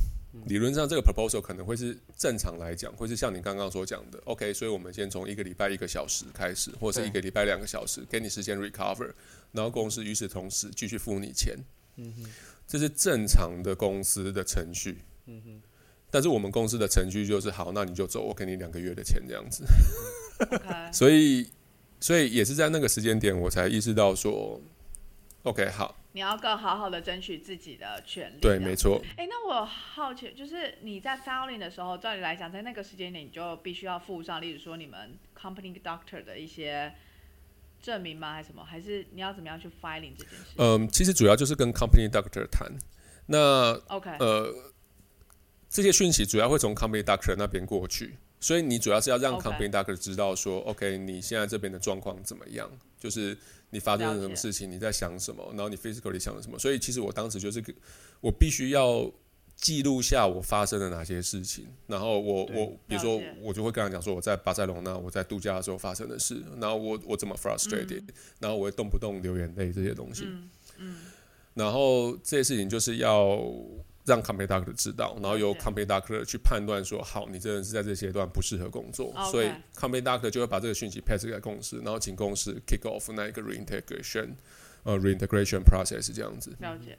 [0.45, 9.11] 理论上这个 proposal 可能会是正常来讲，会是像你刚刚所讲的，OK，所以我们先从一个礼拜一个小时开始，或者是一个礼拜两个小时，给你时间 recover，
[9.51, 11.57] 然后公司与此同时继续付你钱，
[12.67, 15.61] 这是正常的公司的程序，嗯哼
[16.09, 19.63] 但是我们公司的程序就是好，那你就走，我给你两个月的钱这样子。
[20.93, 21.49] 所以
[21.99, 24.59] 所以也是在那个时间点我才意识到说
[25.43, 28.39] ，OK，好，你要更好好的争取自己的权利。
[28.41, 36.93] 对，没错，哎，那我好奇，就是你在 filing 的时候，照理来讲，在那个时间点，你就必须要附上，例如说你们 company doctor 的一些
[37.81, 38.33] 证明吗？
[38.33, 38.63] 还是什么？
[38.63, 42.71] 还是你要怎么样去 filing 这件事、嗯，其实主要就是跟 company doctor 谈，
[43.25, 44.53] 那 o k 呃，
[45.69, 53.37] 这些讯息主要会从 company doctor 那边过去，所以你主要是要让 company doctor 知道说，OK，你现在这边的状况怎么样，就是
[53.71, 56.59] 你发生了什么事情，你在想什么，然后你 physically 想了什么。
[56.59, 57.63] 所以其实我当时就是，
[58.19, 59.11] 我必须要
[59.55, 68.03] 记录下我发生了哪些事情，然后我我比如说我就会跟他讲说我在巴塞隆那我在度假的时候发生的事，然后我我怎么 frustrated，、
[68.39, 70.23] 然后我会动不动流眼泪这些东西。
[70.25, 70.97] 嗯嗯
[71.53, 73.37] 然后这些事情就是要
[74.05, 84.29] 让 company doctor 知道，然后由 company doctor 去判断说，好，你真的是在这阶段不适合工作所以 company doctor 就会把这个讯息 pass 给公司，然后请公司 kick off 那一个 reintegration，
[84.83, 86.55] 呃 reintegration process 是这样子。
[86.59, 86.97] 了解。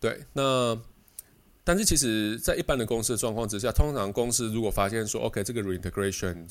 [0.00, 0.80] 对，那
[1.64, 6.46] 但是其实，在一般的公司的状况之下，通常公司如果发现说，OK，这个 reintegration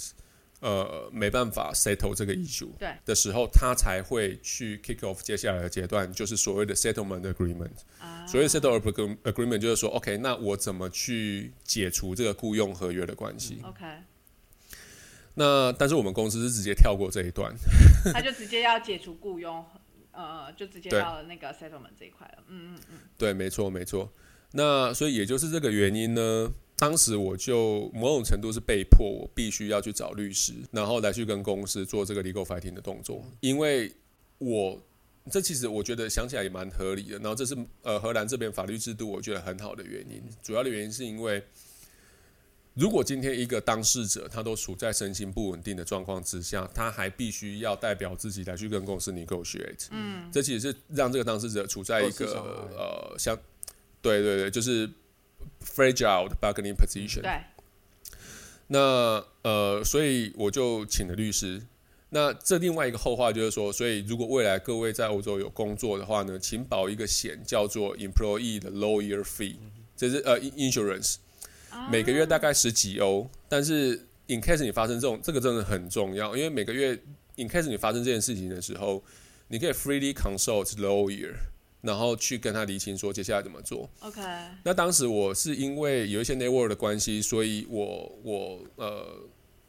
[0.59, 7.69] 呃没办法 settle 这个 issue 对的时候，他才会去 kick off 接下来的阶段，就是所谓的 settlement agreement。
[7.99, 13.85] 啊，所谓 settlement agreement 就是说，OK，那我怎么去解除这个雇佣合约的关系？OK，
[15.35, 17.53] 那但是我们公司是直接跳过这一段，
[18.11, 19.63] 他就直接要解除雇佣，
[20.11, 22.43] 呃，就直接对到了那个 settlement 这一块了。
[22.47, 24.11] 嗯嗯嗯，对，没错，没错。
[24.53, 33.91] 那所以也就是这个原因呢，当时我就某种程度是被迫，我必须要去找律师，然后来去跟公司做这个 legal fighting 的动作，因为
[34.37, 34.79] 我
[35.29, 37.17] 这其实我觉得想起来也蛮合理的。
[37.17, 41.43] 然后这是呃荷兰这边法律制度我觉得很好的原因，主要的原因是因为。
[42.79, 52.27] 如果今天一个当事者他都处在身心不稳定的状况之下，他还必须要代表自己来去跟公司 negotiate，嗯，这其实是让这个当事者处在一个
[52.77, 53.35] 呃相
[53.99, 54.87] 对对对，就是
[55.63, 57.21] fragile 的 bargaining position。
[57.21, 57.41] 对，
[58.67, 61.61] 那呃，所以我就请了律师。
[62.09, 69.57] 那这另外一个后话就是说，所以如果未来各位在欧洲有工作的话呢，请保一个险，叫做 employee 的 lawyer fee，
[69.95, 71.17] 这是呃 insurance，
[71.91, 73.29] 每个月大概十几欧。
[73.49, 76.97] 但是 in case 你发生这种，这个真的很重要，因为每个月
[77.35, 79.03] in case 你发生这件事情的时候，
[79.49, 81.33] 你可以 freely consult lawyer，
[81.81, 83.89] 然后去跟他厘清说接下来怎么做。
[83.99, 84.21] OK，
[84.63, 89.05] 那当时我是因为有一些 network 的关系，所以我我呃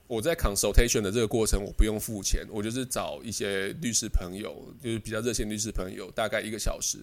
[0.06, 6.98] 我在 consultation 的这个过程我不用付钱，我就是找一些律师朋友，就是比较热心律师朋友，大概一个小时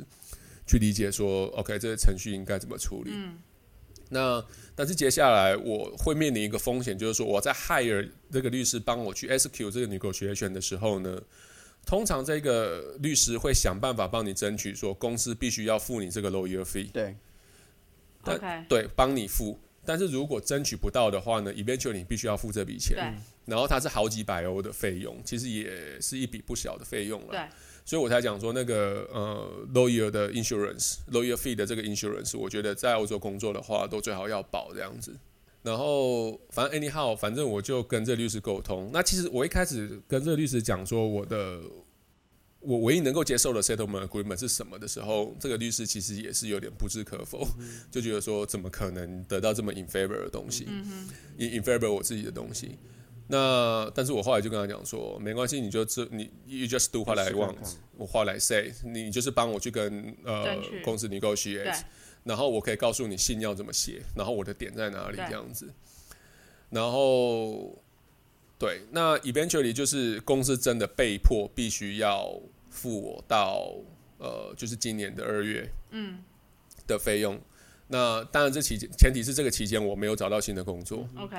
[0.66, 3.12] 去理解说，OK 这个程序应该怎么处理。
[3.14, 3.38] 嗯
[4.08, 11.20] 那但是接下来我会面临一个风险，就是说我在 hire 这个律师帮我去 execute 这个 negotiation 的时候呢，
[11.86, 16.92] 通常这个律师会想办法帮你争取说公司必须要付你这个 lawyer fee。
[16.92, 17.16] 对，
[18.24, 19.60] 但，OK，对，帮你付。
[19.88, 22.96] 但是如果争取不到的话呢，eventually 你必须要付这笔钱。
[22.98, 23.04] 对，
[23.46, 27.32] 然后它是好几百欧的费用，其实也是一笔不小的费用了。
[27.32, 27.40] 对，
[27.86, 35.16] 所以我才讲说那个呃 lawyer 的 insurance lawyer fee 的这个 insurance，我觉得在欧洲工作的话，都最好要保这样子。
[35.66, 38.92] 然后反正 anyhow，反正我就跟这律师沟通。
[38.94, 41.60] 那其实我一开始跟这个律师讲说我的
[42.60, 47.48] 我唯一能够接受的 settlement agreement 是什么的时候，这个律师其实也是有点不置可否，
[47.90, 52.78] 就觉得说怎么可能得到这么 in favor 的东西、嗯 in in favor 我自己的东西。
[53.28, 57.56] 那但是我后来就跟他讲说，没关系，你就这你 you just do what I want，
[57.98, 61.74] 我话来 say，你就是帮我去跟呃公司 negotiate，对
[62.26, 65.74] 然后我可以告诉你信要怎么写，然后我的点在哪里这样子。
[66.70, 67.82] 然后
[68.60, 72.38] 对，那 eventually 就是公司真的被迫必须要
[72.70, 73.74] 付我到
[74.18, 76.22] 呃，就是今年的二月嗯。
[76.88, 77.40] 的费用。
[77.88, 81.36] 那当然，这期间前提是这个期间我没有找到新的工作，，OK，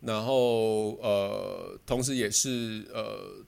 [0.00, 3.44] 然后呃，同时也是呃，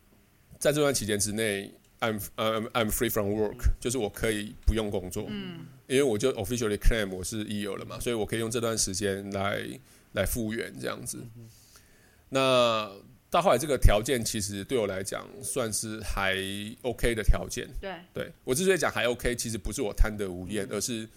[0.58, 5.66] 在这段期间之内，I'm I'm I'm free from work，就是我可以不用工作，嗯。
[5.86, 9.60] 因为我就 officially claim 我是 EO 了嘛，所以我可以用这段时间来
[10.12, 11.18] 来复原这样子。
[12.28, 12.88] 那
[13.28, 16.36] 到后来这个条件其实对我来讲算是还
[16.82, 17.68] OK 的条件。
[17.80, 21.08] 对，对我之所以讲还 OK，其实不是我贪得无厌，而是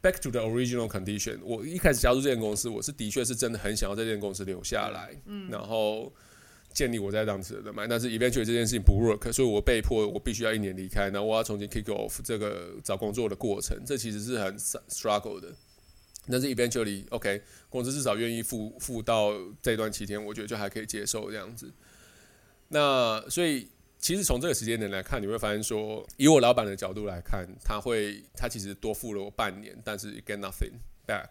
[0.00, 1.40] back to the original condition。
[1.42, 6.12] 我一开始加入这间公司，我是的确是真的很想要在这间公司留下来，嗯，然后
[6.72, 7.86] 建立我在当时的人脉。
[7.86, 15.54] 但是 eventually 这件事情不 work，所以我被迫我必须要一年离开，然后我要重新 kick off 这个找工作的过程，这其实是很 struggle 的。
[16.30, 21.72] 但是 eventually OK，公司至少愿意付付到这段期间，我觉得就还可以接受这样子。
[22.68, 23.66] 那所以
[23.98, 30.72] 其实从这个时间点来看，你会发现说，以我老板的角度来看，他会他其实多付了我半年，但是 get nothing
[31.06, 31.30] back，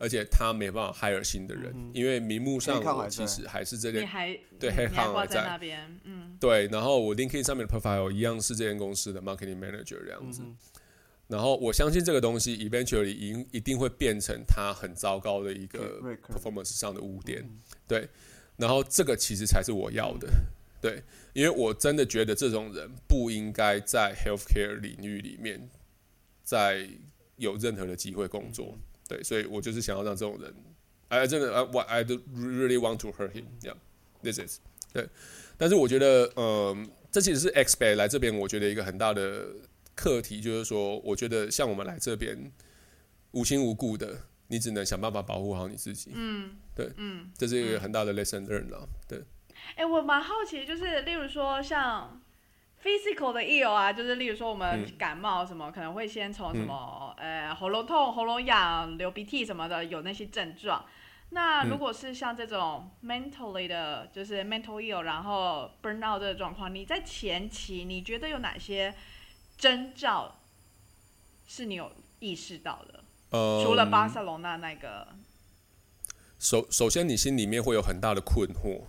[0.00, 4.40] 而且他没办法 hire 新的人，因为名目上我其实还是这个对还
[4.74, 5.42] 黑抗还挂在在。
[5.42, 6.38] 那边，嗯。
[6.40, 10.40] 对，然后我 LinkedIn 上面的 profile 一样是这间公司的 marketing manager 这样子。
[11.28, 17.46] 然后我相信这个东西 eventually 一定一定会变成他很糟糕的一个 performance 上的污点，
[17.86, 18.08] 对。
[18.56, 20.28] 然后这个其实才是我要的，
[20.80, 21.02] 对，
[21.34, 25.68] 因为我真的觉得这种人不应该在 healthcare 领域里面
[26.42, 26.88] 在
[27.36, 28.78] 有任何的机会工作，
[29.10, 30.54] 对，所以我就是想要让这种人，
[31.08, 34.60] 哎，真的，我 I do really want to hurt him，yeah，this is
[34.92, 35.08] 对。
[35.58, 39.48] 但是我觉得，嗯，这其实是 expert 来这边，我觉得一个很大的
[39.96, 42.52] 课题就是说，我觉得像我们来这边
[43.32, 47.32] 无亲无故的，你只能想办法保护好你自己，嗯，对嗯。
[47.36, 48.88] 这是一个很大的 lesson learn 了。
[49.08, 49.24] 对，
[49.74, 52.22] 哎、我蛮好奇，就是例如说像
[52.82, 54.96] physical 的 ill 啊，就是例如说我们嗯。
[54.98, 60.84] 感冒什么，可能会先从什么、呃喉咙痛、喉咙痒、流鼻涕什么的有那些症状。
[61.32, 68.94] 那如嗯果是像这种 mentally 的，就是 mental ill，然后 burnout 这个状况，你在前期你觉得有哪些
[69.56, 70.34] 征兆
[71.46, 73.04] 是你有意识到的？
[73.30, 75.06] 呃，除了巴塞罗那那个。
[76.38, 78.82] 首首先你心里面会有很大的困惑，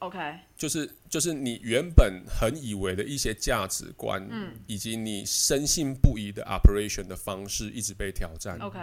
[0.00, 0.18] ，OK，
[0.56, 4.52] 就是就是你原本很以为的一些价值观，嗯。
[4.66, 8.58] 以及你深信不疑的 operation 的方式一直被挑战。
[8.58, 8.78] OK，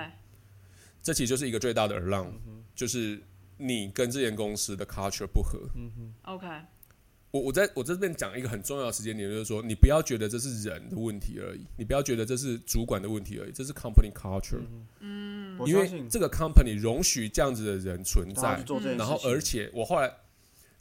[1.03, 2.31] 这其实就是一个最大的 alarm，、
[2.75, 3.21] 就是
[3.57, 5.59] 你跟这间公司的 culture 不合。
[6.23, 6.47] OK，
[7.31, 14.61] 我我在我这边讲一个很重要的时间点，就是说你不要觉得这是人的问题而已，你不要觉得这是主管的问题而已，这是 company culture，、
[14.99, 18.63] 嗯因为这个 company 容许这样子的人存在
[18.95, 20.13] 然后而且我后来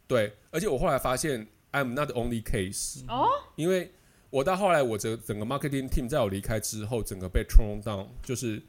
[0.06, 3.92] 对，而且我后来发现 I'm not the only case，哦，因为
[4.30, 8.62] 我到后来我整整个 marketing team 在我离开之后，整个被 turn down，就是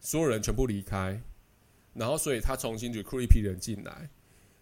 [0.00, 1.20] 所有人全部离开，
[1.94, 4.08] 然后所以他重新 recruit 一批人进来，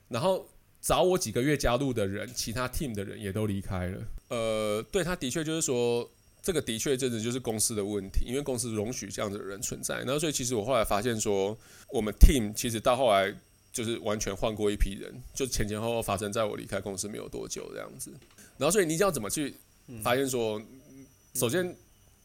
[0.08, 0.48] 然后
[0.80, 4.02] 找我几个月加入的人，其他 team 的人也都离开了。
[4.28, 6.10] 呃，对他的确就是说，
[6.42, 9.98] 这个的确真的就是公司的问题，因为公司容许这样子的人存在。
[9.98, 11.56] 然后所以其实我后来发现说，
[11.90, 13.32] 我们 team 其实到后来
[13.72, 18.12] 就是完全换过一批人，就前前后后发生在我离开公司没有多久这样子。
[18.58, 19.54] 然后所以你要怎么去
[20.02, 20.60] 发现说，
[21.34, 21.74] 首先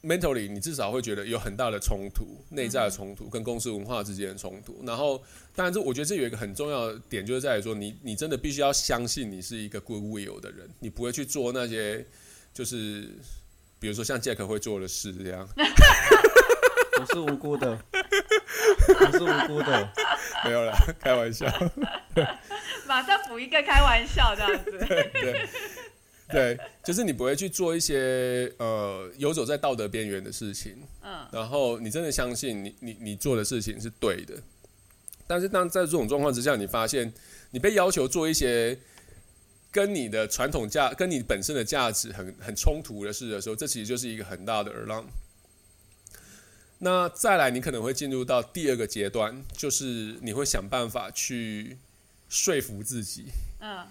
[0.04, 4.84] mentally 你至少会觉得有很大的冲突，内在的冲突跟公司文化之间的冲突。
[4.86, 5.24] 然后，
[5.56, 12.06] 当然这我觉得这有一个很重要的点，就是在于说你你真的必须要相信你是一个 good will 的人，你不会去做那些
[12.54, 13.10] 就是
[13.80, 15.48] 比如说像 Jack 会做的事这样。
[17.00, 19.94] 我是无辜的，我是无辜的，
[20.48, 21.46] 没有啦， 开玩笑。
[22.88, 24.72] 马上补一个开玩笑这样子。
[24.88, 25.48] 对
[26.30, 34.34] 对，就是你不会去做一些呃游走在道德边缘的事情，嗯然后你真的相信你你你做的事情是对的，
[35.26, 37.14] 但是当在这种状况之下，你发现
[37.52, 38.78] 你被要求做一些
[39.72, 45.06] 跟你的传统价、跟你本身的价值很很冲突的事的时候，这其实就是一个很大的 alarm。
[46.80, 51.78] 那再来，你可能会进入到第二个阶段，就是你会想办法去
[52.30, 53.26] 说服自己，
[53.60, 53.86] 嗯。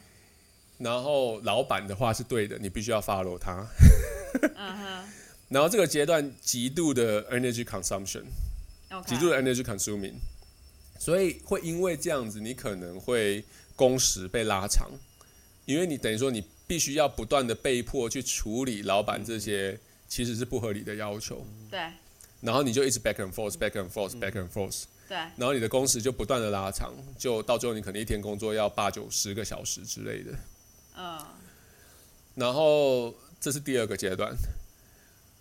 [0.78, 3.66] 然后老板的话是对的，你必须要 follow 他。
[4.54, 5.08] 嗯哼。
[5.48, 10.14] 然后这个阶段极度的 energy consumption，，OK，极度的 energy consuming，
[10.98, 14.90] 所以会因为这样子，你可能会工时被拉长，
[15.64, 19.78] 因为你等于说你必须要不断的被迫去处理老板这些
[20.08, 21.80] 其实是不合理的要求，对
[22.46, 30.32] 然后你就一直 back and forth，back and forth，back and forth，对，然后你的工时就不断的拉长，就到最后你可能一天工作要八九十个小时之类的。
[30.96, 31.18] 嗯。
[32.36, 34.32] 然后这是第二个阶段。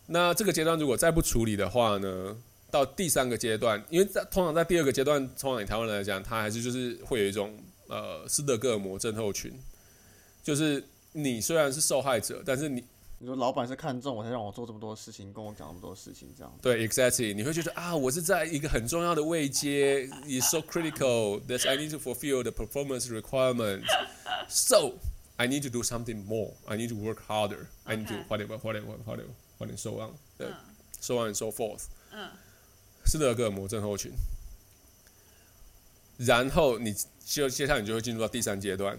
[0.07, 2.35] 那这个阶段如果再不处理的话呢，
[2.71, 7.55] 到第三个阶段，因为在通常在第二个阶段，通常以台湾人来讲，它还是就是会有一种
[7.87, 9.51] 呃斯德哥尔摩症候群，
[10.43, 12.83] 就是你虽然是受害者，但是你
[13.17, 16.51] 你说老板是看中我才让我做这么多事情，跟我讲那么多事情，这样。
[16.61, 23.87] 对 exactly 你会觉得啊，我是在一个很重要的位阶，is so critical that I need to fulfill the performance requirements.
[24.49, 24.99] So
[25.37, 26.53] I need to do something more.
[26.65, 27.67] I need to work harder.
[27.85, 30.11] I need to whatever, whatever, whatever, whatever, so on.
[30.37, 30.55] 对嗯
[30.99, 31.85] ，so on and so forth.
[32.11, 32.29] 嗯
[33.05, 34.11] 斯德哥尔摩症候群。
[36.17, 36.93] 然后你
[37.25, 38.97] 就接下来你就会进入到第三阶段，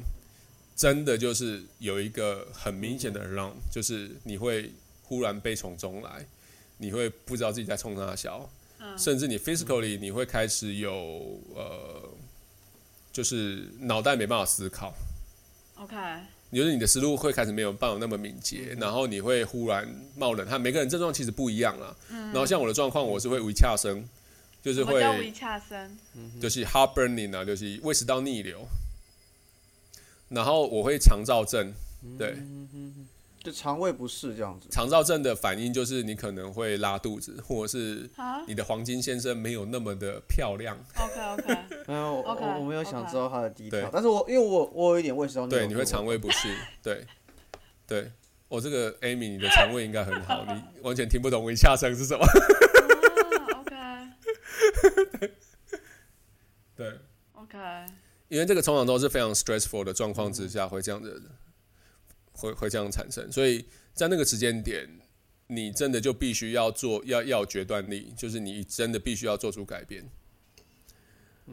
[0.76, 4.70] 真的就是有一个很明显的 alarm，就是你会
[5.02, 6.26] 忽然悲从中来，
[6.76, 8.48] 你会不知道自己在冲哪小，
[8.78, 12.10] 嗯甚至你 physically 你会开始有呃，
[13.10, 14.92] 就是脑袋没办法思考
[15.76, 15.96] ，，OK，
[16.52, 20.60] 就是你的思路会开始没有办法那么敏捷，然后你会忽然冒冷汗。
[20.60, 21.96] 每个人症状其实不一样啦。
[22.10, 24.06] 然后像我的状况，我是会微恰声，
[24.62, 25.98] 就是会微恰声？
[26.38, 28.66] 就是 heart burning 啊，就是胃食道逆流。
[30.28, 31.72] 然后我会肠燥症，
[32.18, 32.36] 对，
[33.42, 34.68] 就肠胃不适这样子。
[34.70, 38.42] 肠燥症的反应就是你可能会拉肚子，或者是啊？
[38.46, 41.56] 你的黄金先生没有那么的漂亮，，OK OK，
[41.86, 43.82] 没有，我 OK，我我没有想知道他的低对。
[43.82, 47.06] 调，但是我因为我我有一点胃食道逆流对，你会肠胃不适， 对，
[47.86, 48.10] 对。
[48.48, 52.24] 我、这个 Amy，你的肠胃应该很好，你 完全听不懂我下声是什么。
[52.24, 52.30] 啊
[53.58, 53.74] ，OK。
[56.76, 56.92] 对
[57.32, 57.58] ，OK，
[58.28, 61.20] 因为这个通常都是非常 stressful 的状况之下会这样的，
[62.32, 63.64] 会会这样产生，所以
[63.94, 64.88] 在那个时间点，
[65.46, 70.04] 你真的就必须要做，要要有决断力，就是你真的必须要做出改变。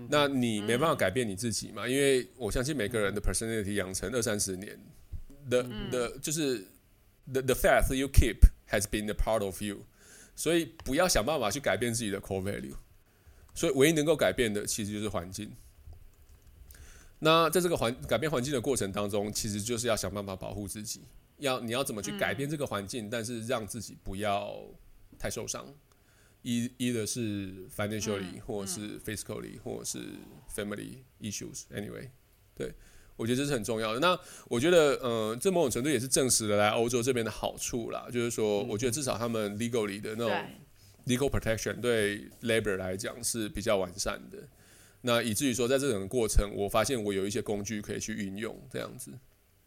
[0.10, 1.88] 那你没办法改变你自己嘛？
[1.88, 4.80] 因为我相信每个人的 personality 养成二三十年
[5.48, 5.62] 的
[5.92, 6.66] 的，就是
[7.32, 9.86] the the faith you keep has been a part of you，
[10.36, 12.74] 所以不要想办法去改变自己的 core value。
[13.54, 15.52] 所以唯一能够改变的，其实就是环境。
[17.24, 21.02] 那在这个环改变环境的过程当中，其实就是要想办法保护自己。
[21.38, 24.56] 要你要怎么去改变这个环境，但是让自己不要
[25.18, 25.66] 太受伤。
[26.42, 30.00] 一一的是 financially，、或者是 physically，或者是
[30.54, 31.64] family issues。
[31.74, 32.10] Anyway，
[32.54, 32.74] 对
[33.16, 34.00] 我觉得这是很重要的。
[34.02, 34.20] 那
[34.50, 40.46] 我觉得，呃，这某种程度也是证实了来欧洲这边的好处啦，就是说，我觉得至少他们 legally 的那种
[41.06, 44.38] ，legal protection 对 labor 来讲是比较完善的。
[45.06, 49.12] 那以至于说，在这整个过程，我发现我有一些工具可以去运用，这样子。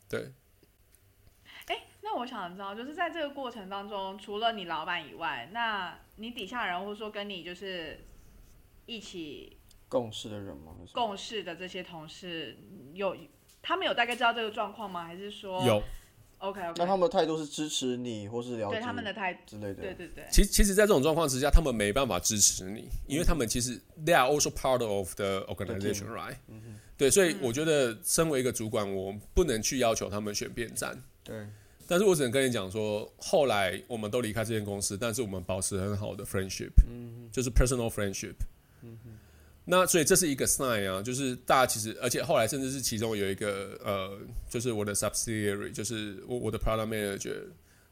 [0.08, 0.32] 对，
[1.66, 8.00] 哎，那我想知道，就是在这个过程当中，除了你老板以外，那你底下人或者说跟你就是
[8.86, 9.58] 一起
[9.88, 10.74] 共事的人吗？
[10.94, 12.56] 共事的这些同事，
[12.94, 13.14] 有
[13.60, 15.04] 他们有大概知道这个状况吗？
[15.04, 15.82] 还是说有。
[16.38, 19.74] OK 那他们的态度是支持你，或是了解对他们的态，之类的。
[19.74, 26.36] 对对对，其其实，在这种状况之下，他们没办法支持你，因为他们其实 they are also part of the organization, right？、
[26.96, 31.02] 对，所以我觉得身为一个主管，我不能去要求他们选边站。
[31.24, 31.46] 对，
[31.86, 36.72] 但是我只能跟你讲说，后来我们都离开这间公司，但是我们保持很好的 friendship，、
[37.32, 38.34] 就是 personal friendship。
[39.66, 47.42] 那所以这是一个 sign 啊，就是大家其实，而且后来甚至是其中有一个呃，就是我的 subsidiary，就是我我的 product manager，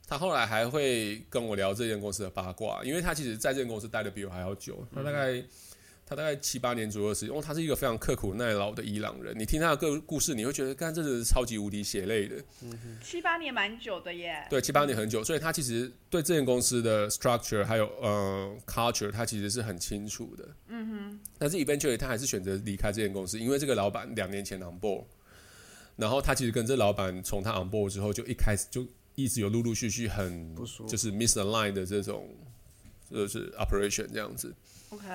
[0.09, 5.43] 他后来还会跟我聊这间公司的八卦，因为他其实在这间公司待的比我还要久，他大概。
[6.07, 9.35] 他大概七八年左右的时间，因为他是一个非常刻苦耐劳的伊朗人。
[9.39, 12.37] 你听他的个故事，你会觉得，干，真的是超级无敌血泪的。
[13.03, 14.47] 七八年蛮久的耶。
[14.51, 20.49] 对，七八年很久，所以他其实对这间公司的 structure 还有呃 culture，他其实是很清楚的。
[20.69, 21.21] 嗯哼。
[21.39, 25.05] 但是 eventually 他还是选择离开这间公司，因为这个老板两年前 on board，
[25.97, 30.55] 然后他其实跟这老板从他 on board 之后，就一开始就一直有陆陆续续很
[30.87, 32.29] 就是 misalign 的这种
[33.11, 34.55] 就是 operation 这样子。
[34.91, 35.07] OK，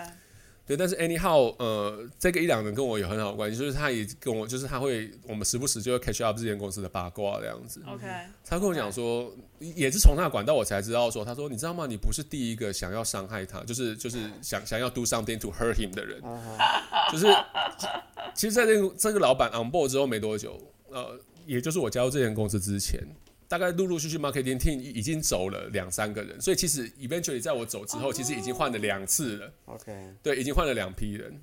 [0.70, 7.82] 对，但是 anyhow，呃，这个一两人跟我有很好的关系，就是他也跟我，就是他会，我们时不时就会 catch up 这间公司的八卦这样子。
[7.88, 8.05] OK，
[8.45, 11.88] 他跟我讲说，也是从那个管道我才知道说，他说你知道吗？
[11.89, 16.22] 你不是第一个想要伤害他，就是就是想想要 do something to hurt him 的人，
[17.11, 17.26] 就是
[18.36, 20.55] 其实在这个这个老板 on board 之后没多久，
[20.91, 23.01] 呃，也就是我加入这间公司之前。
[23.50, 29.54] 大概陆陆续续 marketing team 已经走了两三个人，所以其实 eventually 在我走之后，其实已经换了两次了。
[29.66, 31.41] OK，对，已经换了两批人。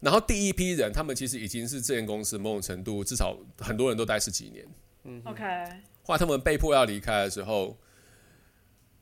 [0.00, 4.66] 然后第一批人，他们其实已经是这间公司某种程度，至少很多人都待十几年。
[5.04, 5.42] 嗯 OK，
[6.02, 7.78] 后来他们被迫要离开的时候，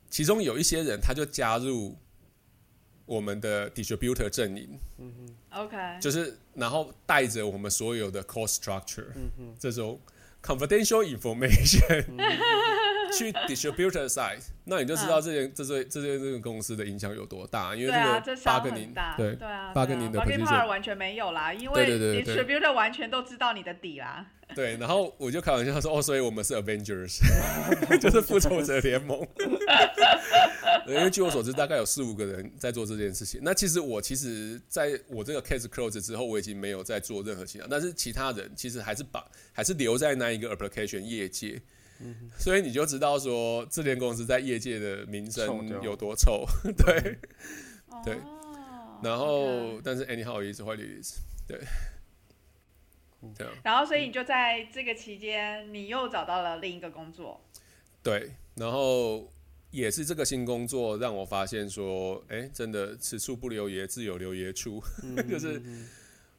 [0.09, 1.97] 其中有一些人他就加入
[3.05, 4.79] 我们的 distributor 阵营
[5.49, 9.99] ，OK，就是然后带着我们所有的 cost structure 嗯哼、这种
[10.45, 12.05] confidential information
[13.17, 24.25] 去 distributor side，那你就知道这件、这这这件这个公司的影响有多大，因为这个八个零很大，对对啊，八个零的 position power 完全没有啦，因为 distributor 完全都知道你的底啦。
[24.53, 27.19] 对，然后我就开玩笑说，哦，所以我们是 Avengers，
[27.99, 29.27] 就是复仇者联盟。
[30.85, 33.39] 对因为据我所知，大概有四五个人在做这件事情。
[33.43, 41.61] 那其实我其实在我这个 case close 之后，我已经没有在做任何其他，但是其他人其实还是把还是留在那一个 application 业界。
[42.37, 46.45] 所以你就知道说，这间公司在业界的名声有多臭，
[46.77, 47.19] 对。
[48.03, 51.59] 对哦然后但是 anyhow is what it is，对，
[53.37, 53.53] 这样。
[53.63, 57.39] 然后所以你就在这个期间，你又找到了另一个工作。
[58.03, 59.31] 对，然后
[59.75, 64.81] 也是这个新工作让我发现说，哎，真的此处不留爷，自有留爷处，
[65.29, 65.61] 就是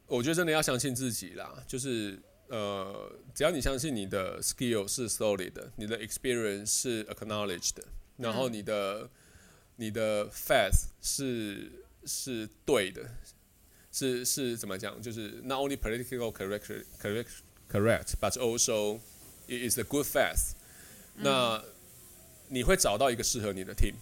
[0.06, 2.18] 我觉得真的要相信自己啦，就是
[2.48, 7.84] 呃，只要你相信你的 skill 是 solid 的，你的 experience 是 acknowledged 的，
[8.16, 9.10] 然后你的、
[9.76, 11.70] 你的 faith 是
[12.06, 13.02] 是对的，
[13.92, 14.98] 是是怎么讲？
[15.02, 17.26] 就是 not only political correct correct
[17.70, 18.98] correct, but also
[19.46, 20.54] it is a good faith。
[21.16, 21.62] 那
[22.48, 23.94] 你会找到一个适合你的 team。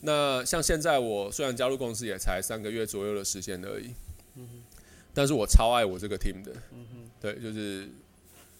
[0.00, 3.94] 那像现在我虽然加入公司也才三个月左右的时间而已，
[5.14, 6.52] 但是我超爱我这个 team 的，
[7.20, 7.88] 对，就是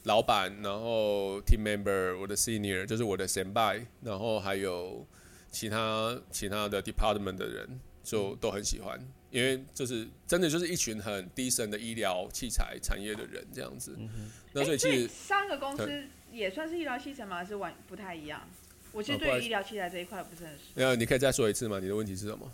[0.04, 5.06] 老板，然后 team member，我的 senior，就是我的 s e n b y 然后还有
[5.50, 8.98] 其他其他的 department 的人，就都很喜欢，
[9.30, 13.94] 因为就是真的就是一群很低深的医疗器材产业的人这样子。
[14.52, 17.36] 那所以诶所以其实三个公司也算是医疗器材吗？
[17.36, 18.40] 还是完不太一样？
[18.94, 20.60] 我其实对于医疗器材这一块不是很熟。
[20.74, 21.78] 没有，你可以再说一次吗？
[21.80, 22.50] 你的问题是什么？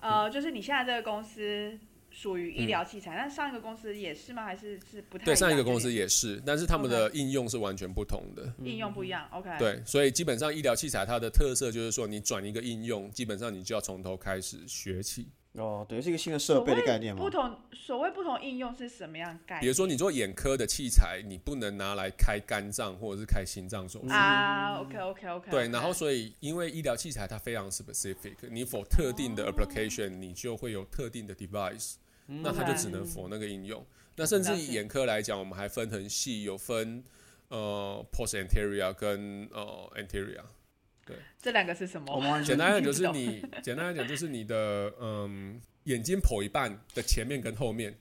[0.00, 1.78] 呃，就是你现在这个公司
[2.10, 4.44] 属于医疗器材，但上一个公司也是吗？
[4.44, 8.52] 还是是不太嗯对，上一个公司也是，但是他们的应用是完全不同的。
[8.62, 15.28] 应用不一样？OK，，对，所以基本上医疗器材它的特色就是说，你转一个应用，基本上你就要从头开始学起。
[15.54, 17.30] 哦，等于是一个新的设备的概念吗不？
[17.30, 19.60] 同所谓不同应用是什么样的概念？
[19.60, 24.08] 比如说，你做眼科的器材，你不能拿来开肝脏或者是开心脏手术。
[24.08, 31.94] 啊，OK OK OK，对，然后所以因为医疗器材它非常 specific，你 for 特定的 application，、你就会有特定的 device，、
[32.26, 33.84] 那它就只能 for 那个应用。
[34.16, 37.04] 那甚至以眼科来讲，我们还分很细，有分
[37.48, 40.42] 呃 post anterior 跟呃 anterior。
[41.40, 42.42] 这两个是什么？
[42.42, 47.94] 简单来讲就是你， 简单来讲就是你的嗯眼睛剖一半的前面跟后面，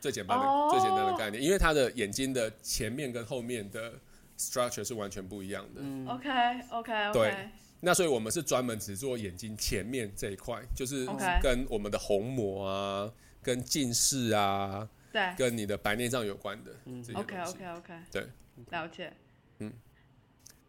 [0.00, 0.68] 最简单的、哦。
[0.70, 3.92] 最简单的概念，因为它的眼睛的前面跟后面的
[4.38, 5.80] structure 是完全不一样的。
[6.12, 6.28] OK
[6.70, 7.22] OK 对。
[7.22, 7.48] OK，对
[7.80, 11.06] 那所以我们是专门只做眼睛前面这一块，就是
[11.40, 13.08] 跟我们的虹膜啊、
[13.40, 15.32] 跟近视啊、对。
[15.36, 17.52] 跟你的白内障有关的这些，OK 东西。
[17.52, 18.26] OK OK，对，
[18.70, 19.12] 了解。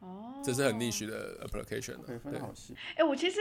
[0.01, 2.75] 嗯，哦，这是很 niche 的 application 啊、可以分对得好细。
[2.95, 3.39] 哎、我其实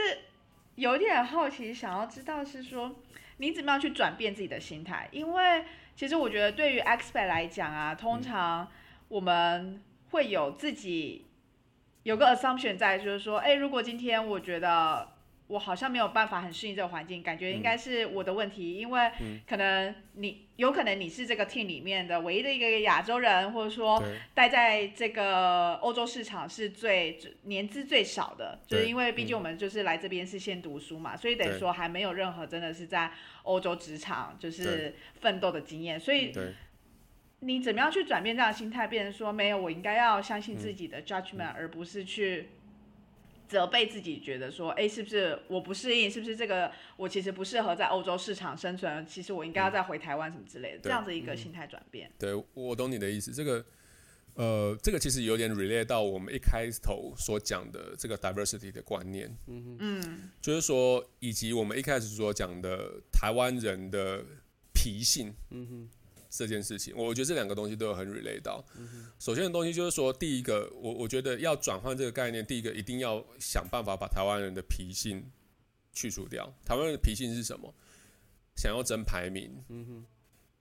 [0.75, 2.95] 有一点好奇，想要知道是说
[3.37, 5.07] 你怎么样去转变自己的心态？
[5.11, 8.69] 因为其实我觉得对于 expert 来讲啊，通常
[9.07, 9.81] 我们
[10.11, 11.25] 会有自己
[12.03, 15.09] 有个 assumption 在，就是说，哎、如果今天我觉得
[15.49, 19.11] 我好像没有办法很适应这个环境，感觉应该是我的问题，因为
[19.47, 24.01] 可能你有可能你是这个 team 里面的唯一的一个亚洲人，或者说
[24.35, 33.11] 待在这个欧洲市场是最最年资最少的，就是因为毕竟我们就是来这边是先读书嘛，所以等于说还没有任何真的是在
[33.43, 36.31] 欧洲职场就是奋斗的经验，所以。
[37.41, 42.49] 你怎么样去转变这样的心态，变成说没有，我应该要相信自己嗯的 judgment，、而不是去
[43.49, 46.09] 责备自己，觉得说，哎，是不是我不适应？
[46.09, 49.03] 是不是这个我其实不适合在欧洲市场生存？
[49.07, 52.11] 其实我应该要再回台湾什么之类的，这样子一个心态转变。
[52.19, 53.31] 对，我懂你的意思。
[53.31, 53.65] 这个，
[54.35, 64.23] 呃，这个其实有点 relate 到我们一开头所讲的这个 diversity 的观念，嗯嗯就是说，以及我们一开始所讲的台湾人的
[64.73, 65.33] 脾性，
[66.29, 68.63] 这件事情，我觉得这两个东西都有很 relate 到。
[69.17, 75.25] 首先的东西就是说，第一个，我我觉得要转换这个概念，第一个一定要想办法把台湾人的脾性
[75.91, 76.53] 去除掉。
[76.63, 77.73] 台湾人的脾性是什么？
[78.55, 80.05] 想要争排名，嗯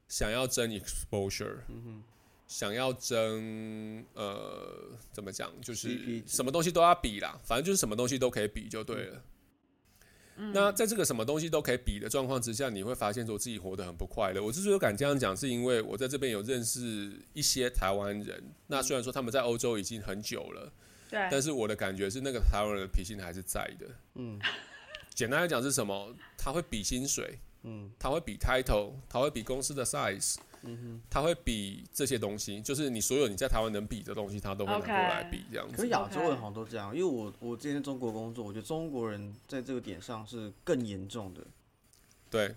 [0.08, 2.02] 想要争 exposure，、嗯
[2.46, 5.52] 想要争呃，怎么讲？
[5.60, 9.22] 就是什么东西都要比啦，反正就是什么东西都可以比就对了。
[10.53, 14.43] 那在这个什么东西都可以比的状况之下，你会发现说自己活得很不快乐。
[14.43, 18.43] 我之所以敢这样讲，是因为我在这边有认识一些台湾人。
[18.68, 20.72] 那虽然说他们在欧洲已经很久了，
[21.11, 23.86] 对，但是我的感觉是那个台湾人的脾性还是在的。
[24.14, 24.41] 嗯
[25.14, 26.14] 简单来讲是什么？
[26.36, 30.36] 他会比薪水，嗯他会比 title，他会比公司的 size，
[31.11, 35.88] 他会比这些东西，就是你所有你在台湾能比的东西，他都会拿过来比这样子可是。
[35.88, 41.40] 亚洲人好像都这样，因为我我之前在中国工作，我觉得中国人在这个点上是更严重的。
[42.30, 42.54] 对，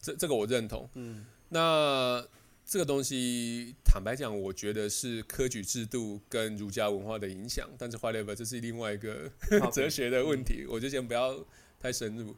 [0.00, 0.88] 这这个我认同。
[0.94, 2.26] 嗯那
[2.64, 9.30] 这个东西，坦白讲，我觉得是科举制度跟儒家文化的影响，但是 whatever，这是另外一个
[9.70, 11.44] 哲学的问题，我就先不要
[11.78, 12.34] 太深入。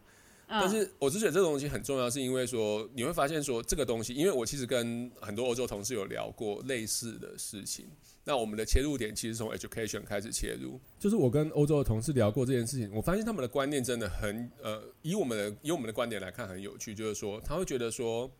[0.47, 7.87] 但嗯是我只觉得这个东西很重要，是因为说你会发现说这个东西，因为我其实跟很多欧洲同事有聊过类似的事情。
[8.25, 18.31] 那我们的切入点其实从 education 开始切入，就是我跟欧洲的同事聊过这件事情，我发现他们的观念真的很呃，以我们的以我们的观点来看很有趣，就是说他会觉得说，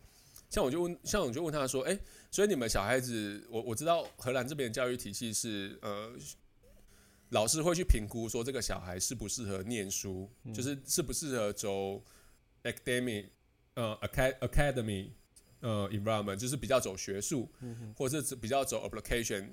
[0.49, 1.99] 像我就问，像我就问他说，哎、
[2.31, 6.11] 所以你们小孩子，我我知道荷兰这边的教育体系是呃。
[7.35, 12.01] 老师会去评估说这个小孩适不适合念书，就是适不适合走
[12.63, 13.25] academic
[13.73, 15.09] 呃 acad academy
[15.59, 17.51] 呃 environment，就是比较走学术，
[17.97, 19.49] 或者是比较走 application，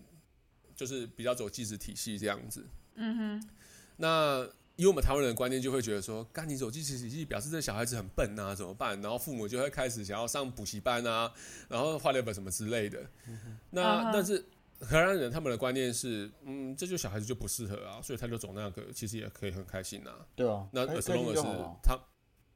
[0.77, 2.65] 就是比较走技职体系这样子。
[2.95, 3.49] 嗯哼。
[3.97, 9.01] 那以我们台湾人的观念，就会觉得说，干你走技职体系，表示这小孩子很笨啊，怎么办？
[9.03, 11.33] 然后父母就会开始想要上补习班啊，
[11.69, 13.11] 然后画 level 什么之类的。
[13.71, 14.45] 那、但是
[14.83, 20.27] 荷兰人他们的观念是，嗯，这就小孩子就不适合啊，所以他就走那个，其实也可以很开心啊。
[20.35, 21.77] 对啊，那 as 开 long 心 as。
[21.83, 21.99] 他，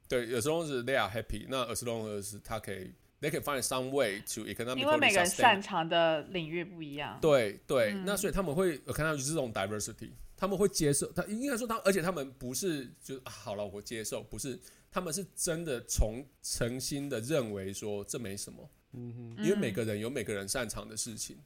[0.09, 4.41] 对，as long as they are happy，那 as long as 他可以，they can find some way to
[4.41, 7.17] economically 因为每个人擅长的领域不一样。
[7.21, 14.59] 对对，嗯那所以他们会我看到就是这种 diversity，他们会接受，他应该说他，而且他们不是就、啊、好了，我接受，不是，
[14.91, 21.37] 他们是真的从诚心的认为说这没什么，嗯哼因为每个人有每个人擅长的事情。
[21.37, 21.43] 嗯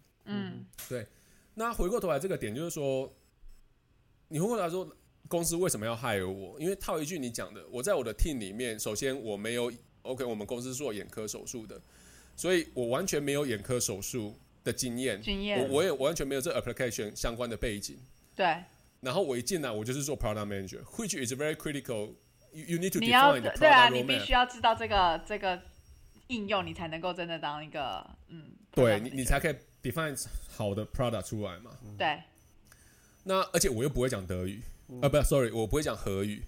[1.53, 3.11] 那回过头来这个点就是说，
[4.29, 4.89] 你回过头来说，
[5.27, 6.59] 公司为什么要 hire 我？
[6.59, 9.71] 因为套一句你讲的，我在我的 team 里面，首先我没有
[10.03, 11.79] OK，我们公司做眼科手术的，
[12.35, 17.97] 所以我完全没有眼科手术的经验，经验我我也完全没有这 application 相关的背景。
[18.35, 18.63] 对，
[19.01, 22.13] 然后我一进来，我就是做 product manager，which is very critical.
[22.53, 25.61] You you need to define the 对啊你必.须要知道这个这个
[26.27, 31.71] 应用，你才能够真的当一个嗯，对你，你才可以 define 好的 product 出来嘛。
[31.97, 32.19] 对。
[33.23, 34.59] 那而且我又不会讲德语，
[34.99, 36.41] 呃，不，sorry，我不会讲荷语。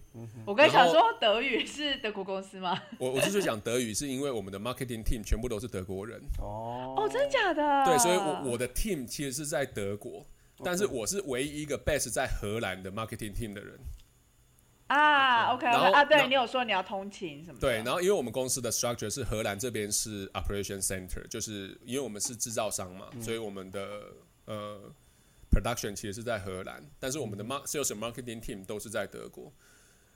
[0.43, 2.81] 我刚想说德语是德国公司吗？
[2.97, 7.85] 我我之所以讲德语，是因为我们的 marketing team 全部都是德国人，哦哦，真的假的？
[7.85, 10.25] 对，所以我我的 team 其实是在德国，
[10.63, 13.79] 但是我是唯一一个 base 在荷兰的 marketing team 的人。
[14.87, 17.59] 啊，OK 然 OK 啊，对你有说你要通勤什么？
[17.59, 24.03] 对，然后因为我们公司的 structure 是荷兰这边是 operation center，就是因为我们是制造商嘛，所以我们的
[24.45, 24.93] 呃
[25.49, 29.51] production 其实是在荷兰，但是我们的 mar sales and marketing team 都是在德国。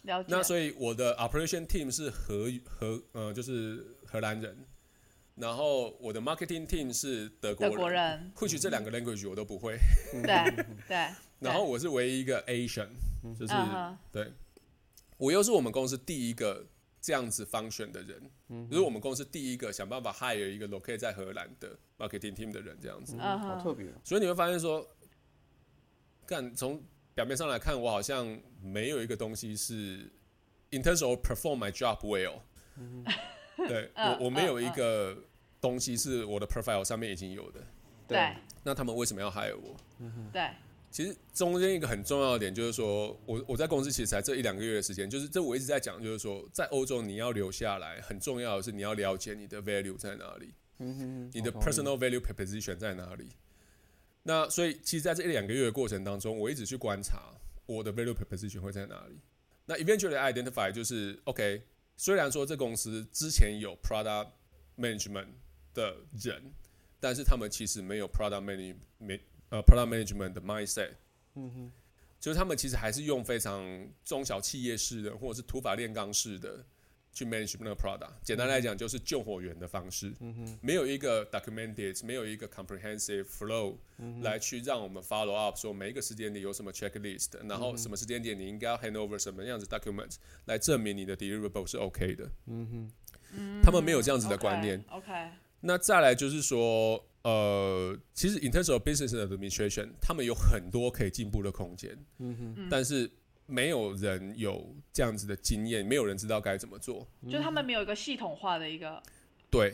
[0.03, 0.27] 了解。
[0.29, 4.55] 那所以我的 operation team 是荷荷呃就是荷兰人，
[5.35, 9.77] 然后我的 marketing team 是德国德国人，或许这两个 language 我都不会，
[10.11, 11.09] 对 对，
[11.39, 12.89] 然后我是唯一一个 Asian，
[13.37, 13.53] 就是、
[14.11, 14.31] 对，
[15.17, 16.65] 我又是我们公司第一个
[17.01, 23.93] 这样子 function 的人，就是我们公司第一个想办法 hire 一个 locate 在荷兰的 marketing team 的人这样子，嗯好特别哦。
[24.03, 24.87] 所以你会发现说，
[26.25, 26.81] 干从
[27.15, 30.11] 表面上来看，我好像没有一个东西是
[30.71, 32.41] in terms of perform my job well，
[33.67, 35.17] 对 嗯我我没有一个
[35.59, 37.61] 东西是我的 profile 上面已经有的，
[38.07, 38.35] 对。
[38.63, 39.75] 那他们为什么要 hire 我？
[40.33, 40.51] 对，
[40.97, 53.29] 其实中间一个很重要的点就是说，我我在公司其实才这一两个月的时间，就是这我一直在讲，就是说在欧洲你要留下来，很重要的是你要了解你的 value 在哪里，嗯哼你的 personal value proposition 在哪里。
[54.23, 57.31] 那所以其实在这一两个月的过程当中，我一直去观察
[57.67, 59.19] 我的 value proposition 会在哪里。
[59.67, 61.61] 那 eventually identify 就是 OK，
[61.95, 64.29] 虽然说这公司之前有 product
[64.75, 65.27] management
[65.75, 66.51] 的人，
[66.99, 68.77] 但是他们其实没有 product manage
[69.49, 70.91] 呃 product management 的 mindset，
[71.35, 71.71] 嗯哼，
[72.19, 73.63] 就是他们其实还是用非常
[74.03, 76.65] 中小企业式的，或者是土法炼钢式的
[77.13, 78.11] 去 manage 那个 product。
[78.23, 92.15] 简单来讲，就是救火员的方式，嗯哼，没有一个 documented，没有一个 comprehensive flow 嗯来去让我们 follow up，说每一个时间点有什么 checklist，然后什么时间点你应该要 hand over 什么样子 document 来证明你的 deliverable 是 OK
[92.15, 92.29] 的。
[92.47, 92.91] 嗯
[93.33, 94.83] 哼，他们没有这样子的观念。
[94.89, 95.11] OK，,
[95.61, 103.09] 那再来就是说，呃，其实 in terms of business administration，他们有很多可以进步的空间，嗯哼，但是
[103.45, 107.07] 没有人有这样子的经验，没有人知道该怎么做。
[107.29, 109.01] 就他们没有一个系统化的一个
[109.49, 109.73] 对，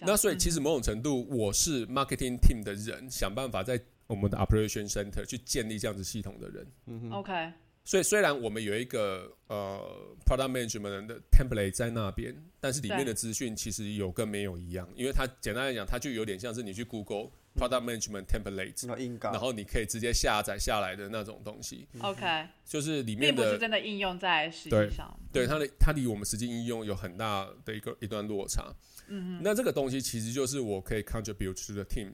[0.00, 6.66] 那所以其实某种程度，我是 marketing team 的人，想办法在我们的 operation center 去建立这样子系统的人。
[6.86, 7.52] 嗯哼，OK，
[7.84, 9.78] 所以虽然我们有一个呃
[10.24, 25.14] product management 的 template 在那边，但是里面的资讯其实有跟没有一样，因为它简单来讲，它就有点像是你去 Google product management template，、那硬杠，然后你可以直接下载下来的那种东西，OK，就是里面的不是真的应用在实际上。
[25.30, 28.74] 对它的它离我们实际应用有很大的一个一段落差。
[29.08, 32.12] 嗯那这个东西其实就是我可以 contribute to the team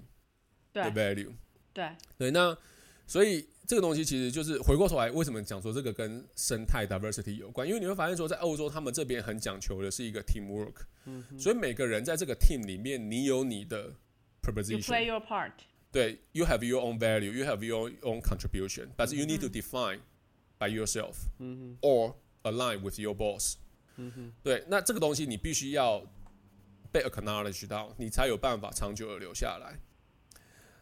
[0.73, 1.15] 的对。
[1.15, 1.33] value。
[1.73, 2.57] 对，对，那
[3.07, 7.65] 所以这个东西其实就是回过头来，为什么讲说这个跟生态 diversity 有关？
[7.65, 10.75] 因为你会发现说，在欧洲他们这边很讲求的是一个 teamwork，、
[11.39, 13.95] 所以每个人在这个 team 里面，你有你的
[14.43, 15.53] proposition，play your part。
[15.93, 20.01] 对，you have your own value，you have your own contribution，but you need to define
[20.59, 23.55] by yourself，嗯 or align with your boss。
[24.43, 26.05] 对，那这个东西你必须要
[26.91, 29.79] 被 acknowledge 到，你才有办法长久的留下来。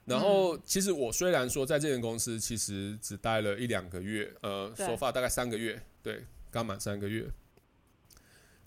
[0.09, 4.87] 然后，其实我虽然说在这间公司其实只待了一两个月，呃，对。
[4.87, 7.29] 说法大概三个月，对，刚满三个月。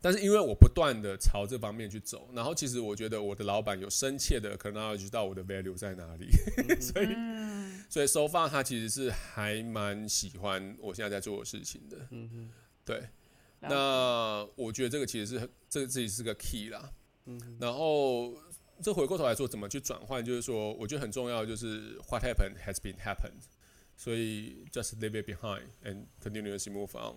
[0.03, 6.27] 但是因为我不断的朝这方面去走，然后其实我觉得我的老板有深切的 acknowledge 到我的 value 在哪里，
[6.81, 7.83] 所以嗯。
[7.87, 11.97] 所以 so far 他其实是还蛮喜欢我现在在做的事情的。
[12.09, 12.49] 嗯哼，
[12.83, 13.03] 对，
[13.59, 16.91] 那我觉得这个其实是很这自己是个 key 啦。
[17.25, 18.33] 嗯然后
[18.81, 23.43] 这回过头来说，怎么去转换，就是说，我觉得很重要，就是 what happened has been happened，
[23.95, 27.15] 所以 just leave it behind and continuously move on。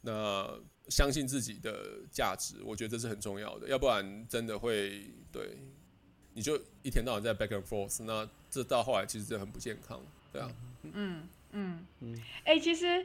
[0.00, 5.58] 那相信自己的价值，我觉得这是很重要的，要不然真的会对
[6.34, 10.00] 你就一天到晚在 back and forth，那这到后来其实真的很不健康，
[10.32, 10.50] 对啊。
[10.82, 13.04] 嗯嗯嗯，哎、其实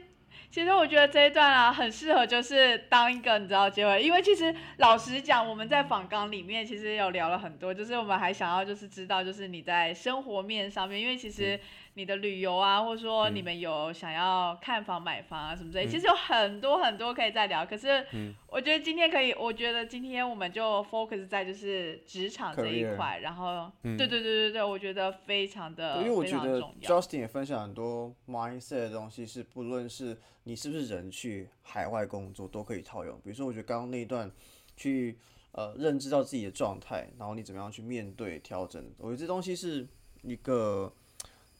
[0.50, 11.58] 其实我觉得这一段啊，很适合就是当一个你知道结尾，因为其实老实讲，我们在访纲里面其实有聊了很多，就是我们还想要就是知道就是你在生活面上面，因为其实
[11.96, 17.64] 你的旅游啊，或者说嗯你们有想要看房买房啊什么之类，嗯其实有很多很多可以再聊。
[17.64, 26.60] 可是嗯我觉得今天可以，我觉得今天我们就 focus 在就是职场这一块，然后嗯对对对对对，我觉得非常的因为我非觉得。
[26.82, 33.16] Justin 也分享很多 mindset 的东西，是不论是你是不是人去海外工作都可以套用。
[33.20, 34.28] 比如说，我觉得刚刚那一段
[34.76, 35.16] 去
[35.52, 39.86] 呃认知到自己的状态，然后你怎么样去面对调整，我觉得这东西是
[40.22, 40.92] 一个。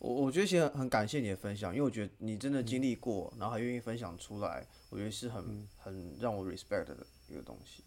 [0.04, 6.94] 我我觉得其实很很感谢你的分享，因为我觉得你真的经历过，然后还愿意分享出来，我觉得是很、很让我 respect 的
[7.26, 7.82] 一个东西。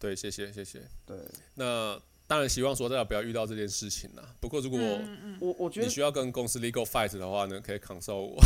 [0.00, 0.80] 对，谢谢谢谢。
[1.06, 1.16] 对
[1.54, 1.96] 那
[2.26, 4.34] 当然希望说大家不要遇到这件事情啦。
[4.40, 8.36] 不过如果嗯嗯我，我觉得你需要跟公司 legal fight 的话呢，可以 consult 我，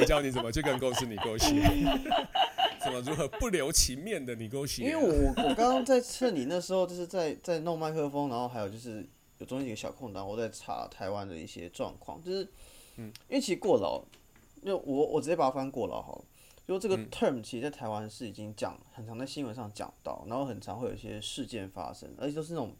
[0.00, 2.00] 我教你怎么去跟公司 negotiate，
[2.82, 4.80] 怎么如何不留情面的 negotiate。
[4.82, 5.12] 因为我
[5.42, 9.06] 我刚刚在趁你那时候就是在在弄麦克风，然后还有就是
[9.38, 12.44] 有中间几个小空档，我在查台湾的一些状况，就是，
[12.96, 14.02] 嗯，因为其实过劳，
[14.64, 16.24] 就我我直接把它翻过劳好了，
[16.66, 17.08] 就这个嗯。
[17.10, 22.74] term 其实在台湾是已经讲很常在新闻上讲到，然后很常会有一些事件发生，而且都是那种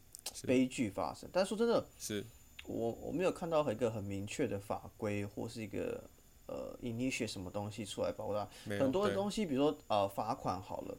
[0.47, 1.29] 悲剧发生。
[1.33, 2.25] 但是说真的，是。
[2.67, 6.03] 我我没有看到一个很明确的法规或是一个
[6.47, 8.49] 呃 initiate 什么东西出来保护它。
[8.79, 10.97] 很多的东西，比如说呃罚款好了，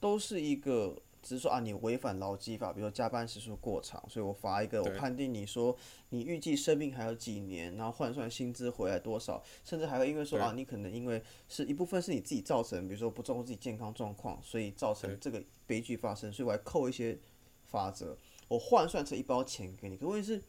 [0.00, 5.76] 都是一个只是说啊你违反劳基法，比如说加班时数过长，所以我罚一个，我判定你说
[6.10, 17.18] 你预计生命还有几年，然后换算薪资回来多少，甚至还会因为说啊你可能因为是一部分是你自己造成，比如说不照顾自己健康状况，所以造成这个悲剧发生，所以我还扣一些
[17.64, 18.16] 法则，
[18.46, 20.40] 我换算成一包钱给你，可问题是。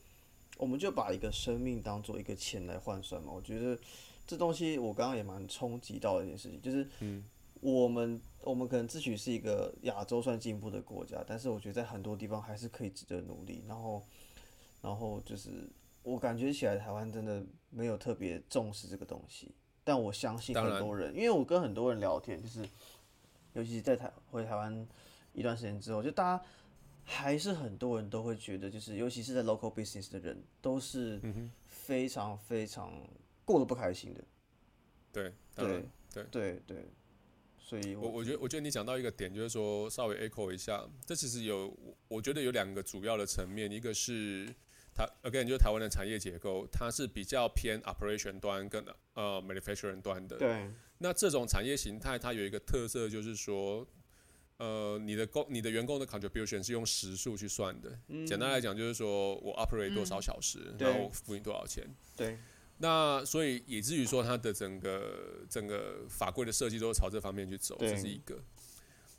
[0.58, 3.78] 我们就把一个生命当做一个钱来换算嘛，我觉得
[4.26, 6.88] 这东西我刚刚也蛮冲击到的一件事情，就是
[7.66, 13.64] 我们我们可能自诩是一个亚洲算进步的国家，但是我觉得在很多地方还是可以值得努力。
[13.68, 14.04] 然后，
[14.84, 15.68] 然后就是
[16.04, 22.64] 我感觉起来台湾真的没有特别重视这个东西，但我相信很多人，因为我跟很多人聊天，就是
[23.54, 24.88] 尤其是在台回台湾
[25.34, 26.44] 一段时间之后，就大家
[27.04, 31.20] 还是很多人都会觉得，就是尤其是在 local business 的人，都是
[31.66, 32.94] 非常非常
[33.44, 34.24] 过得不开心的。
[35.12, 36.86] 对，对对对对，
[37.68, 41.76] 所以我我觉得我觉得你讲到一个点，就是说稍微 echo 一下，这其实有
[42.08, 44.46] 我觉得有两个主要的层面，一个是
[44.94, 48.86] 台 again 就是台湾的产业结构，它是比较偏 operation 端跟
[49.16, 50.38] 呃 manufacturing 端的。
[50.38, 50.70] 对。
[51.00, 53.86] 那这种产业形态，它有一个特色，就是说，
[54.58, 58.00] 呃，你的工你的员工的 contribution 是用时数去算的。
[58.10, 61.84] 嗯简单来讲，就是说我 operate 多少小时，然后我付你多少钱。
[62.16, 62.38] 对。
[62.78, 68.38] 那所以以至于说，它的整个整个法规的设计都朝这方面去走，这是一个。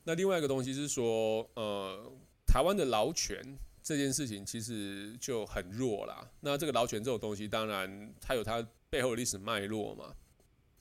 [0.05, 2.13] 那另外一个东西是说，呃，
[2.47, 3.43] 台湾的劳权
[3.83, 6.31] 这件事情其实就很弱啦。
[6.41, 10.15] 那这个劳权这种东西，当然它有它背后的历史脉络嘛。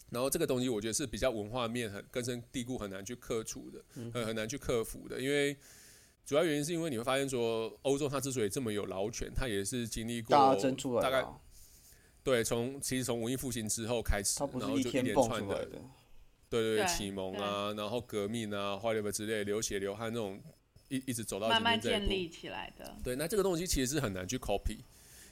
[0.10, 3.82] 然后这个东西，我觉得是比较文化面很根深蒂固，很难去克除的，
[4.14, 5.20] 很很难去克服的。
[5.20, 5.58] 因为
[6.26, 10.36] 主要原因是因为你会发现说，欧洲它之所以这么有劳权，它也是经历过
[11.02, 11.26] 大概。
[12.26, 15.64] 对，从其实从文艺复兴之后开始，然后就一连串的，
[16.50, 20.42] 对对对，启蒙啊，然后革命啊，花 e 之类，流血流汗那种，
[20.90, 22.98] 一一直走到慢慢建立起来的。
[23.04, 24.80] 对，那这个东西其实是很难去 copy，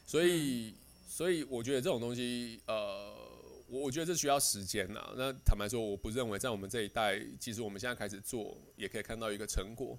[0.05, 0.75] 所以
[1.07, 3.11] 所以我觉得这种东西，呃，
[3.67, 5.15] 我我觉得这需要时间呐。
[5.17, 9.97] 那坦白说，我不认为在我们这一代，其实我们现在开始做，也可以看到一个成果。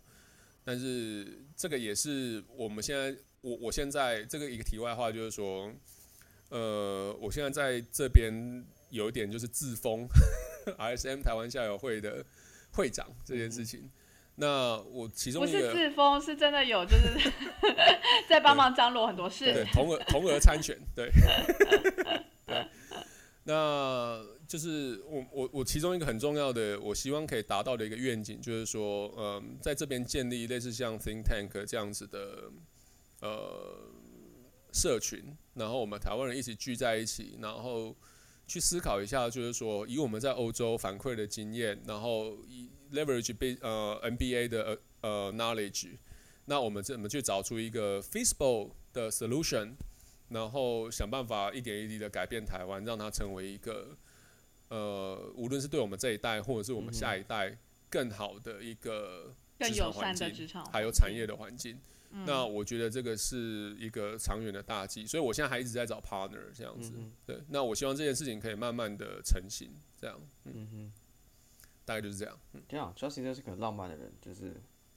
[0.65, 5.73] 但是这个也是我们现在，我我现在这个一个题外话就是说。
[6.51, 10.07] 呃，我现在在这边有一点就是自封
[10.79, 12.25] RSM 台湾校友会的
[12.73, 13.91] 会长这件事情。
[14.37, 17.33] 那我其中不是自封，是真的有，就是
[18.29, 19.53] 在帮忙张罗很多事。
[19.53, 21.11] 对，同额同额参选，对。
[23.47, 32.51] 那就是我我我其中一个很重要的，我希望可以达到的一个愿景，就是说，嗯，在这边建立类似像 Think Tank 这样子的，
[33.21, 33.91] 呃。
[34.75, 35.23] 社群，
[35.55, 37.95] 然后我们台湾人一起聚在一起，然后
[38.45, 45.97] 去思考一下，就是说以我们在欧洲反馈的经验，然后以 leverage 被呃 NBA 的呃 knowledge，
[46.47, 49.75] 那我们怎么去找出一个 feasible 的 solution，
[50.31, 53.97] 然后想办法一点一滴的改变台湾，让它成为一个
[54.71, 57.57] 呃无论是对我们这一代或者是我们下一代
[57.89, 61.79] 更好的一个更友善的职场，还有产业的环境。
[62.25, 66.93] 那我觉得这个是一个长远的大计，所以我现在还一直在找 partner 这样子。
[67.27, 69.69] 对，那我希望这件事情可以慢慢的成型，
[70.01, 70.21] 这样。
[70.45, 70.93] 嗯哼，
[71.85, 72.39] 大概就是这样。
[72.69, 74.55] 这样，Justin 是个很浪漫的人，就是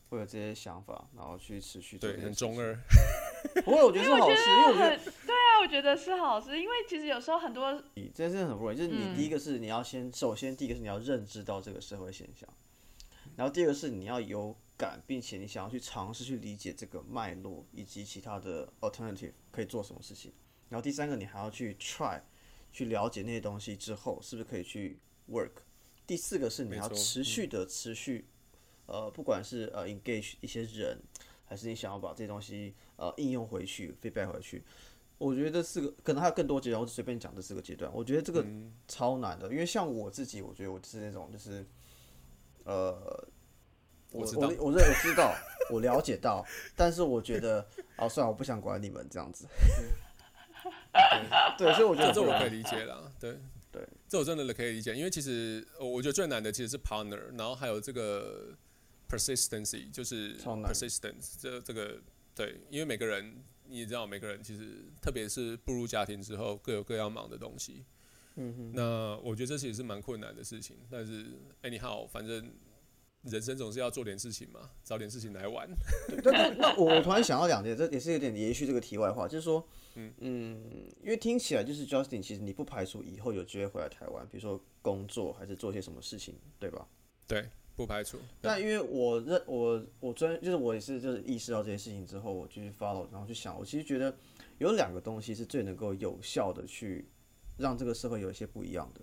[0.10, 2.08] 会有这些想法，然后去持续做。
[2.08, 2.80] 对，很中二。
[3.66, 8.78] 不过我觉得是好事，因为我觉得对啊，我觉得是好事，因为其实有时候很多，你这件事很不容易。
[8.78, 12.48] 就是你第一个是你要先，首先第一个是你要认知到这个社会现象，
[13.36, 14.56] 然后第二个是你要有。
[14.78, 20.32] 感，并且你想要去尝试去理解这个脉络以及其他的 alternative 可以做什么事情，
[20.70, 22.22] 然后第三个你还要去 try
[22.72, 25.00] 去了解那些东西之后是不是可以去
[25.30, 25.52] work，
[26.06, 28.28] 第四个是你要持续的持续，
[28.86, 31.02] 呃，不管是呃 engage 一些人，
[31.46, 34.64] 还是你想要把这些东西呃应用回去 feedback 回去，
[35.18, 38.46] 我觉得这四个可能还有更多阶段，我只随便讲这四个阶段，我觉得这个
[38.88, 41.66] 超难的，因为像我自己，我觉得我是那种就是
[42.64, 43.28] 呃。
[44.18, 45.36] 我我我认我知道，
[45.70, 46.46] 我了解到，
[46.76, 47.66] 但是我觉得，
[47.98, 49.46] 哦，算了，我不想管你们这样子。
[51.58, 53.12] 对，所以我觉得这我可以理解了。
[53.20, 53.38] 对
[53.72, 58.50] 对，这我真的可以理解，因为其实我觉得最难的其实是 partner，然后还有这个
[59.08, 62.00] persistency，就是 persistence，这这个
[62.34, 67.86] 对，因为每个人你也知道，每个人其实特别是步入家庭之后，各有各要忙的东西。
[68.36, 68.72] 嗯哼。
[68.74, 71.26] 那我觉得这其实是蛮困难的事情，但是
[71.62, 72.52] 哎，你好，反正。
[73.24, 75.68] 人生总是要做点事情嘛，找点事情来玩。
[76.08, 86.88] 对对，那我我突然想到两点，这也是有点延续这个题外话，就是说，嗯嗯，因为听起来就是 Justin，其实你不排除以后有机会回来台湾，比如说工作还是做些什么事情，对吧？
[87.28, 88.18] 对，不排除。
[88.40, 94.16] 但因为我认我我专就是我也是就是意识到这些事情之后，我继续 follow，然后去想，我其实觉得
[94.60, 97.10] 有两个东西是最能够有效的去
[97.58, 99.02] 让这个社会有一些不一样的。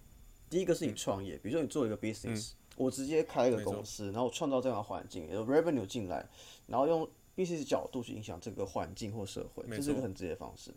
[0.48, 2.52] 第一个是你创业，比如说你做一个 business。
[2.76, 6.26] 我直接开一个公司，然后创造这样的环境，有 revenue 进来，
[6.66, 10.72] 然后用 business 角度去影响这个环境或社会，这是一个很直接的方式。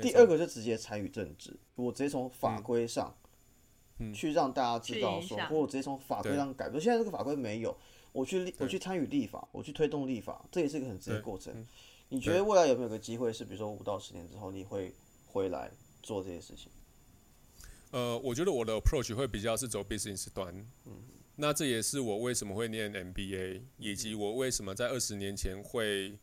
[0.00, 3.12] 第二个就直接参与政治，我直接从法规上，
[4.14, 6.68] 去让大家知道说，或我直接从法规上改。
[6.68, 6.80] 变。
[6.80, 7.76] 现在这个法规没有，
[8.12, 11.52] 我去我去参与立法，我去推动立法，这也是一个很直接的过程。
[12.10, 14.94] 你觉得未来有没有个机会是，比如说五到十年之后，你会
[15.26, 15.70] 回来
[16.02, 16.70] 做这些事情？
[17.90, 20.54] 呃，我觉得我的 approach 会比较是走 business 端，
[20.86, 20.92] 嗯。
[21.40, 26.18] 那这也是我为什么会念 MBA，以及我为什么在二十年前会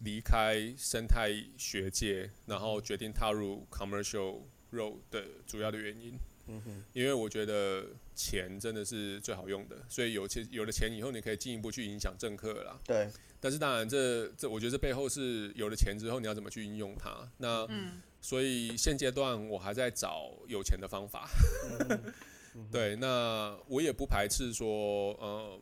[0.00, 6.18] 离开生态学界，然后决定踏入 commercial role 的主要的原因。
[6.48, 12.78] 嗯哼，因为我觉得钱真的是最好用的，所以有钱有了钱以后，你可以进一步去影响政客啦。
[12.84, 13.08] 对，
[13.40, 17.26] 但是当然这，这我觉得这背后是有了钱之后，你要怎么去应用它。
[17.38, 21.26] 那嗯所以现阶段我还在找有钱的方法。
[21.88, 22.12] 嗯
[22.70, 25.60] 对，那我也不排斥说，呃，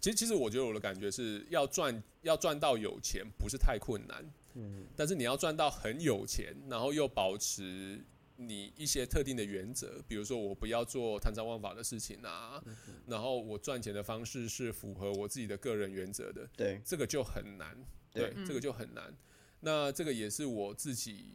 [0.00, 4.24] 其实其实我觉得我的感觉是要赚要赚到有钱不是太困难，
[4.54, 4.86] 嗯。
[4.96, 8.04] 但是你要赚到很有钱，然后又保持
[8.36, 17.76] 你一些特定的原则，比如说我不要做贪赃枉法的事情啊，嗯然后我赚钱的方式是符合我自己的个人原则的，对，这个就很难，
[18.12, 18.44] 对，对。
[18.44, 19.14] 这个就很难。
[19.60, 21.26] 那这个也是我自己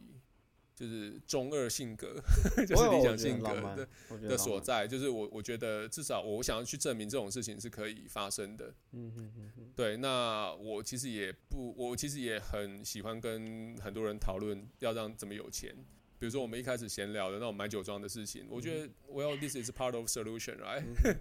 [0.82, 2.20] 就是中二性格，
[2.66, 3.86] 就是理想性格
[4.28, 8.74] 的所，在，就是我我觉得至少我想要去证明这种事情是可以发生的。
[8.90, 15.72] 嗯哼哼哼，对，那我其实也不，我其实也很喜欢跟很多人讨论要让怎么有钱。
[16.22, 21.18] 比如说我们一开始闲聊的那种买酒庄的事情，我觉得 well this is part of solution right 嗯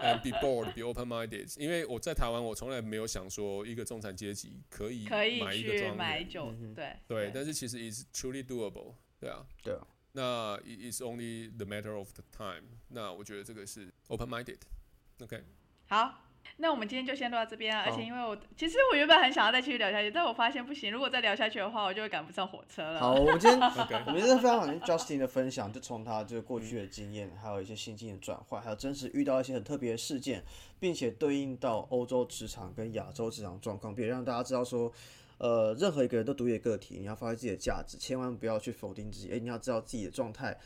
[0.00, 1.54] and be bold be open minded。
[1.56, 12.64] 因为我在台湾，我从来没有想说一个中产阶级可以可以去买一个庄，买酒嗯，哼对对，但是其实 is truly doable，对啊，对啊，那 it is only the matter of the time。
[12.88, 15.44] 那我觉得这个是 open minded，OK，、
[15.86, 16.21] 好，
[16.58, 17.84] 那我们今天就先录到这边啊。
[17.86, 23.00] 而且因为我其实我原本很想要再继续聊下去，但我发现不行，如果再聊下去的话，我就会赶不上火车了。
[23.00, 30.44] 好，我们今天 OK 我们今天非常感谢 Justin 的分享，就从他就是过去的经验，还有一些心境的转换，还有真实遇到一些很特别的事件，
[30.78, 34.92] 并且对应到欧洲职场跟亚洲职场状况，并让大家知道说，
[35.38, 40.56] 呃，任何一个人都独立的个体，你要发挥自己的价值，千万不要去否定自己，诶，你要知道自己的状态。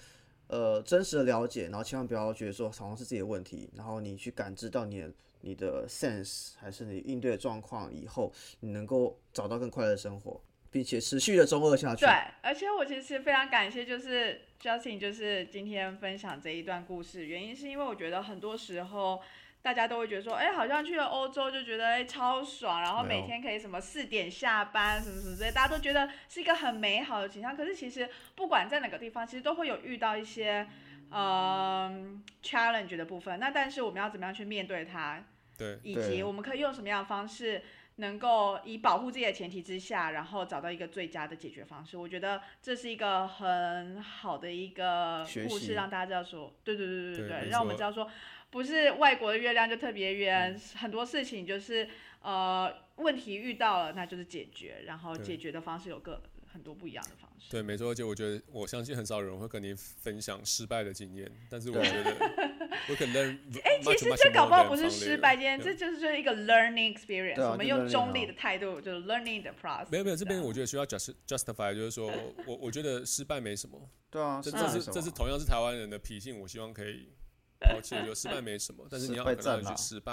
[0.48, 5.10] 呃，真实的了解，然后千万不要觉得说好像是自己的问题，然后你去感知到你的
[5.40, 12.04] 你的 sense 还是你应对的状况以后，你能够找到更快乐的生活，并且持续的中二下去。
[12.04, 12.10] 对，
[12.42, 19.22] 而且我其实非常感谢，就是 Justin，就是今天分享这一段故事，原因是因为我觉得很多时候
[19.62, 27.56] 大家都会觉得说，哎，好像去了欧洲就觉得哎超爽，然后每天可以什么四点下班什么什么之类，大家都觉得是一个很美好的景象。
[27.56, 30.66] 可是其实不管在哪个地方，其实都会有遇到一些
[31.10, 33.38] 嗯 challenge 的部分。
[33.38, 35.22] 那但是我们要怎么样去面对它？
[35.58, 37.62] 对，以及我们可以用什么样的方式，
[37.96, 41.96] 能够以保护自己的前提之下，然后找到一个最佳的解决方式。
[41.96, 48.06] 我觉得这是一个很好的一个故事，让大家知道说，对对对对对没让我们知道说，
[48.50, 51.88] 不是外国的月亮就特别圆，很多事情就是
[52.20, 56.22] 呃问题遇到了，那就是解决，然后解决的方式有个
[56.56, 57.46] 很多不一样的方式。
[57.50, 62.16] 对，没错，而且我觉得，我相信很少人会跟你分享失败的经验，但是我觉得
[62.88, 69.86] 我可能哎，其实这搞不好不是失败经验，这就是就是一个 learning experience、啊我们用中立啊的态度，就是 learning the process。
[69.90, 72.10] 没有没有，这边我觉得需要 just justify，就是说
[72.46, 73.78] 我我觉得失败没什么，
[74.10, 77.12] 对啊，这这是这是同样是台湾人的脾性，我希望可以
[77.60, 80.12] 抛弃，就失败没什么，但是你要失败可能去失败，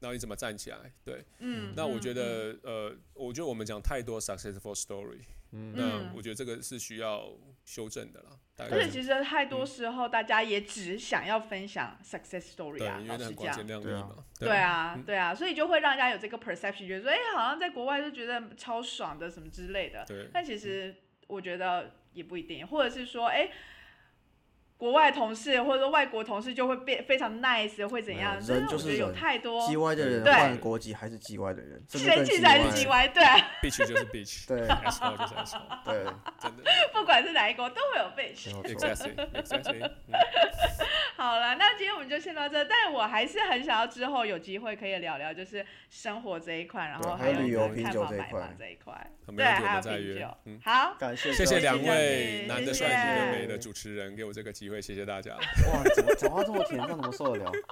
[0.00, 0.92] 然后你怎么站起来？
[1.04, 5.20] 对，嗯，那我觉嗯得呃，我觉得我们讲太多 successful story，
[5.52, 5.72] 嗯。
[5.76, 6.12] 那嗯。
[6.14, 7.30] 我觉得这个是需要
[7.64, 13.66] 修正的啦，大而且其实太多时候，大家也只想要分享 success story 对，啊，因为那老实讲很光鲜。
[13.66, 14.56] 亮丽对啊嘛，对。
[14.56, 20.04] 啊嗯，对啊，所以就会让人家有这个 perception，觉得说，哎、好像在国外就觉得超爽的什么之类的。
[20.06, 20.28] 对。
[20.32, 20.94] 但其实
[21.28, 23.50] 我觉得也不一定，或者是说，哎、
[24.82, 28.36] 国外同事或者说外国同事就会变非常 nice，会怎样？
[28.68, 30.32] 就是有太多 G Y 的人对。
[30.32, 33.22] 换国籍还是 G Y 的人，甚至更谁其实还是叽叽歪，对。
[33.22, 34.66] 啊，，bitch 就是 bitch，对。
[34.66, 36.04] Asshole 就是 asshole，对，
[36.40, 36.64] 真的。
[36.92, 38.34] 不管是哪一国都会有被
[41.16, 42.64] 好了，那今天我们就先到这。
[42.64, 50.36] 但我还是很想要之后有机会可以聊聊，就是生活这一块，然后对还有有旅游就是品酒这一块房这一块，对，还有们再约品酒。。
[50.46, 55.32] 嗯，好，感谢谢谢两位男的帅、谢谢女的美的主持人给我这个机会，谢谢大家。
[55.68, 57.52] 哇，怎么讲话这么甜，这样怎么受得了？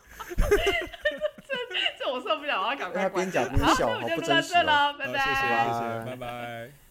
[1.98, 3.08] 这我受不了，我要赶快关。
[3.08, 4.58] 他边讲边，笑，好不真实哦。
[4.58, 5.18] 这喽，拜好，拜。
[5.18, 6.89] 谢谢谢谢，拜拜。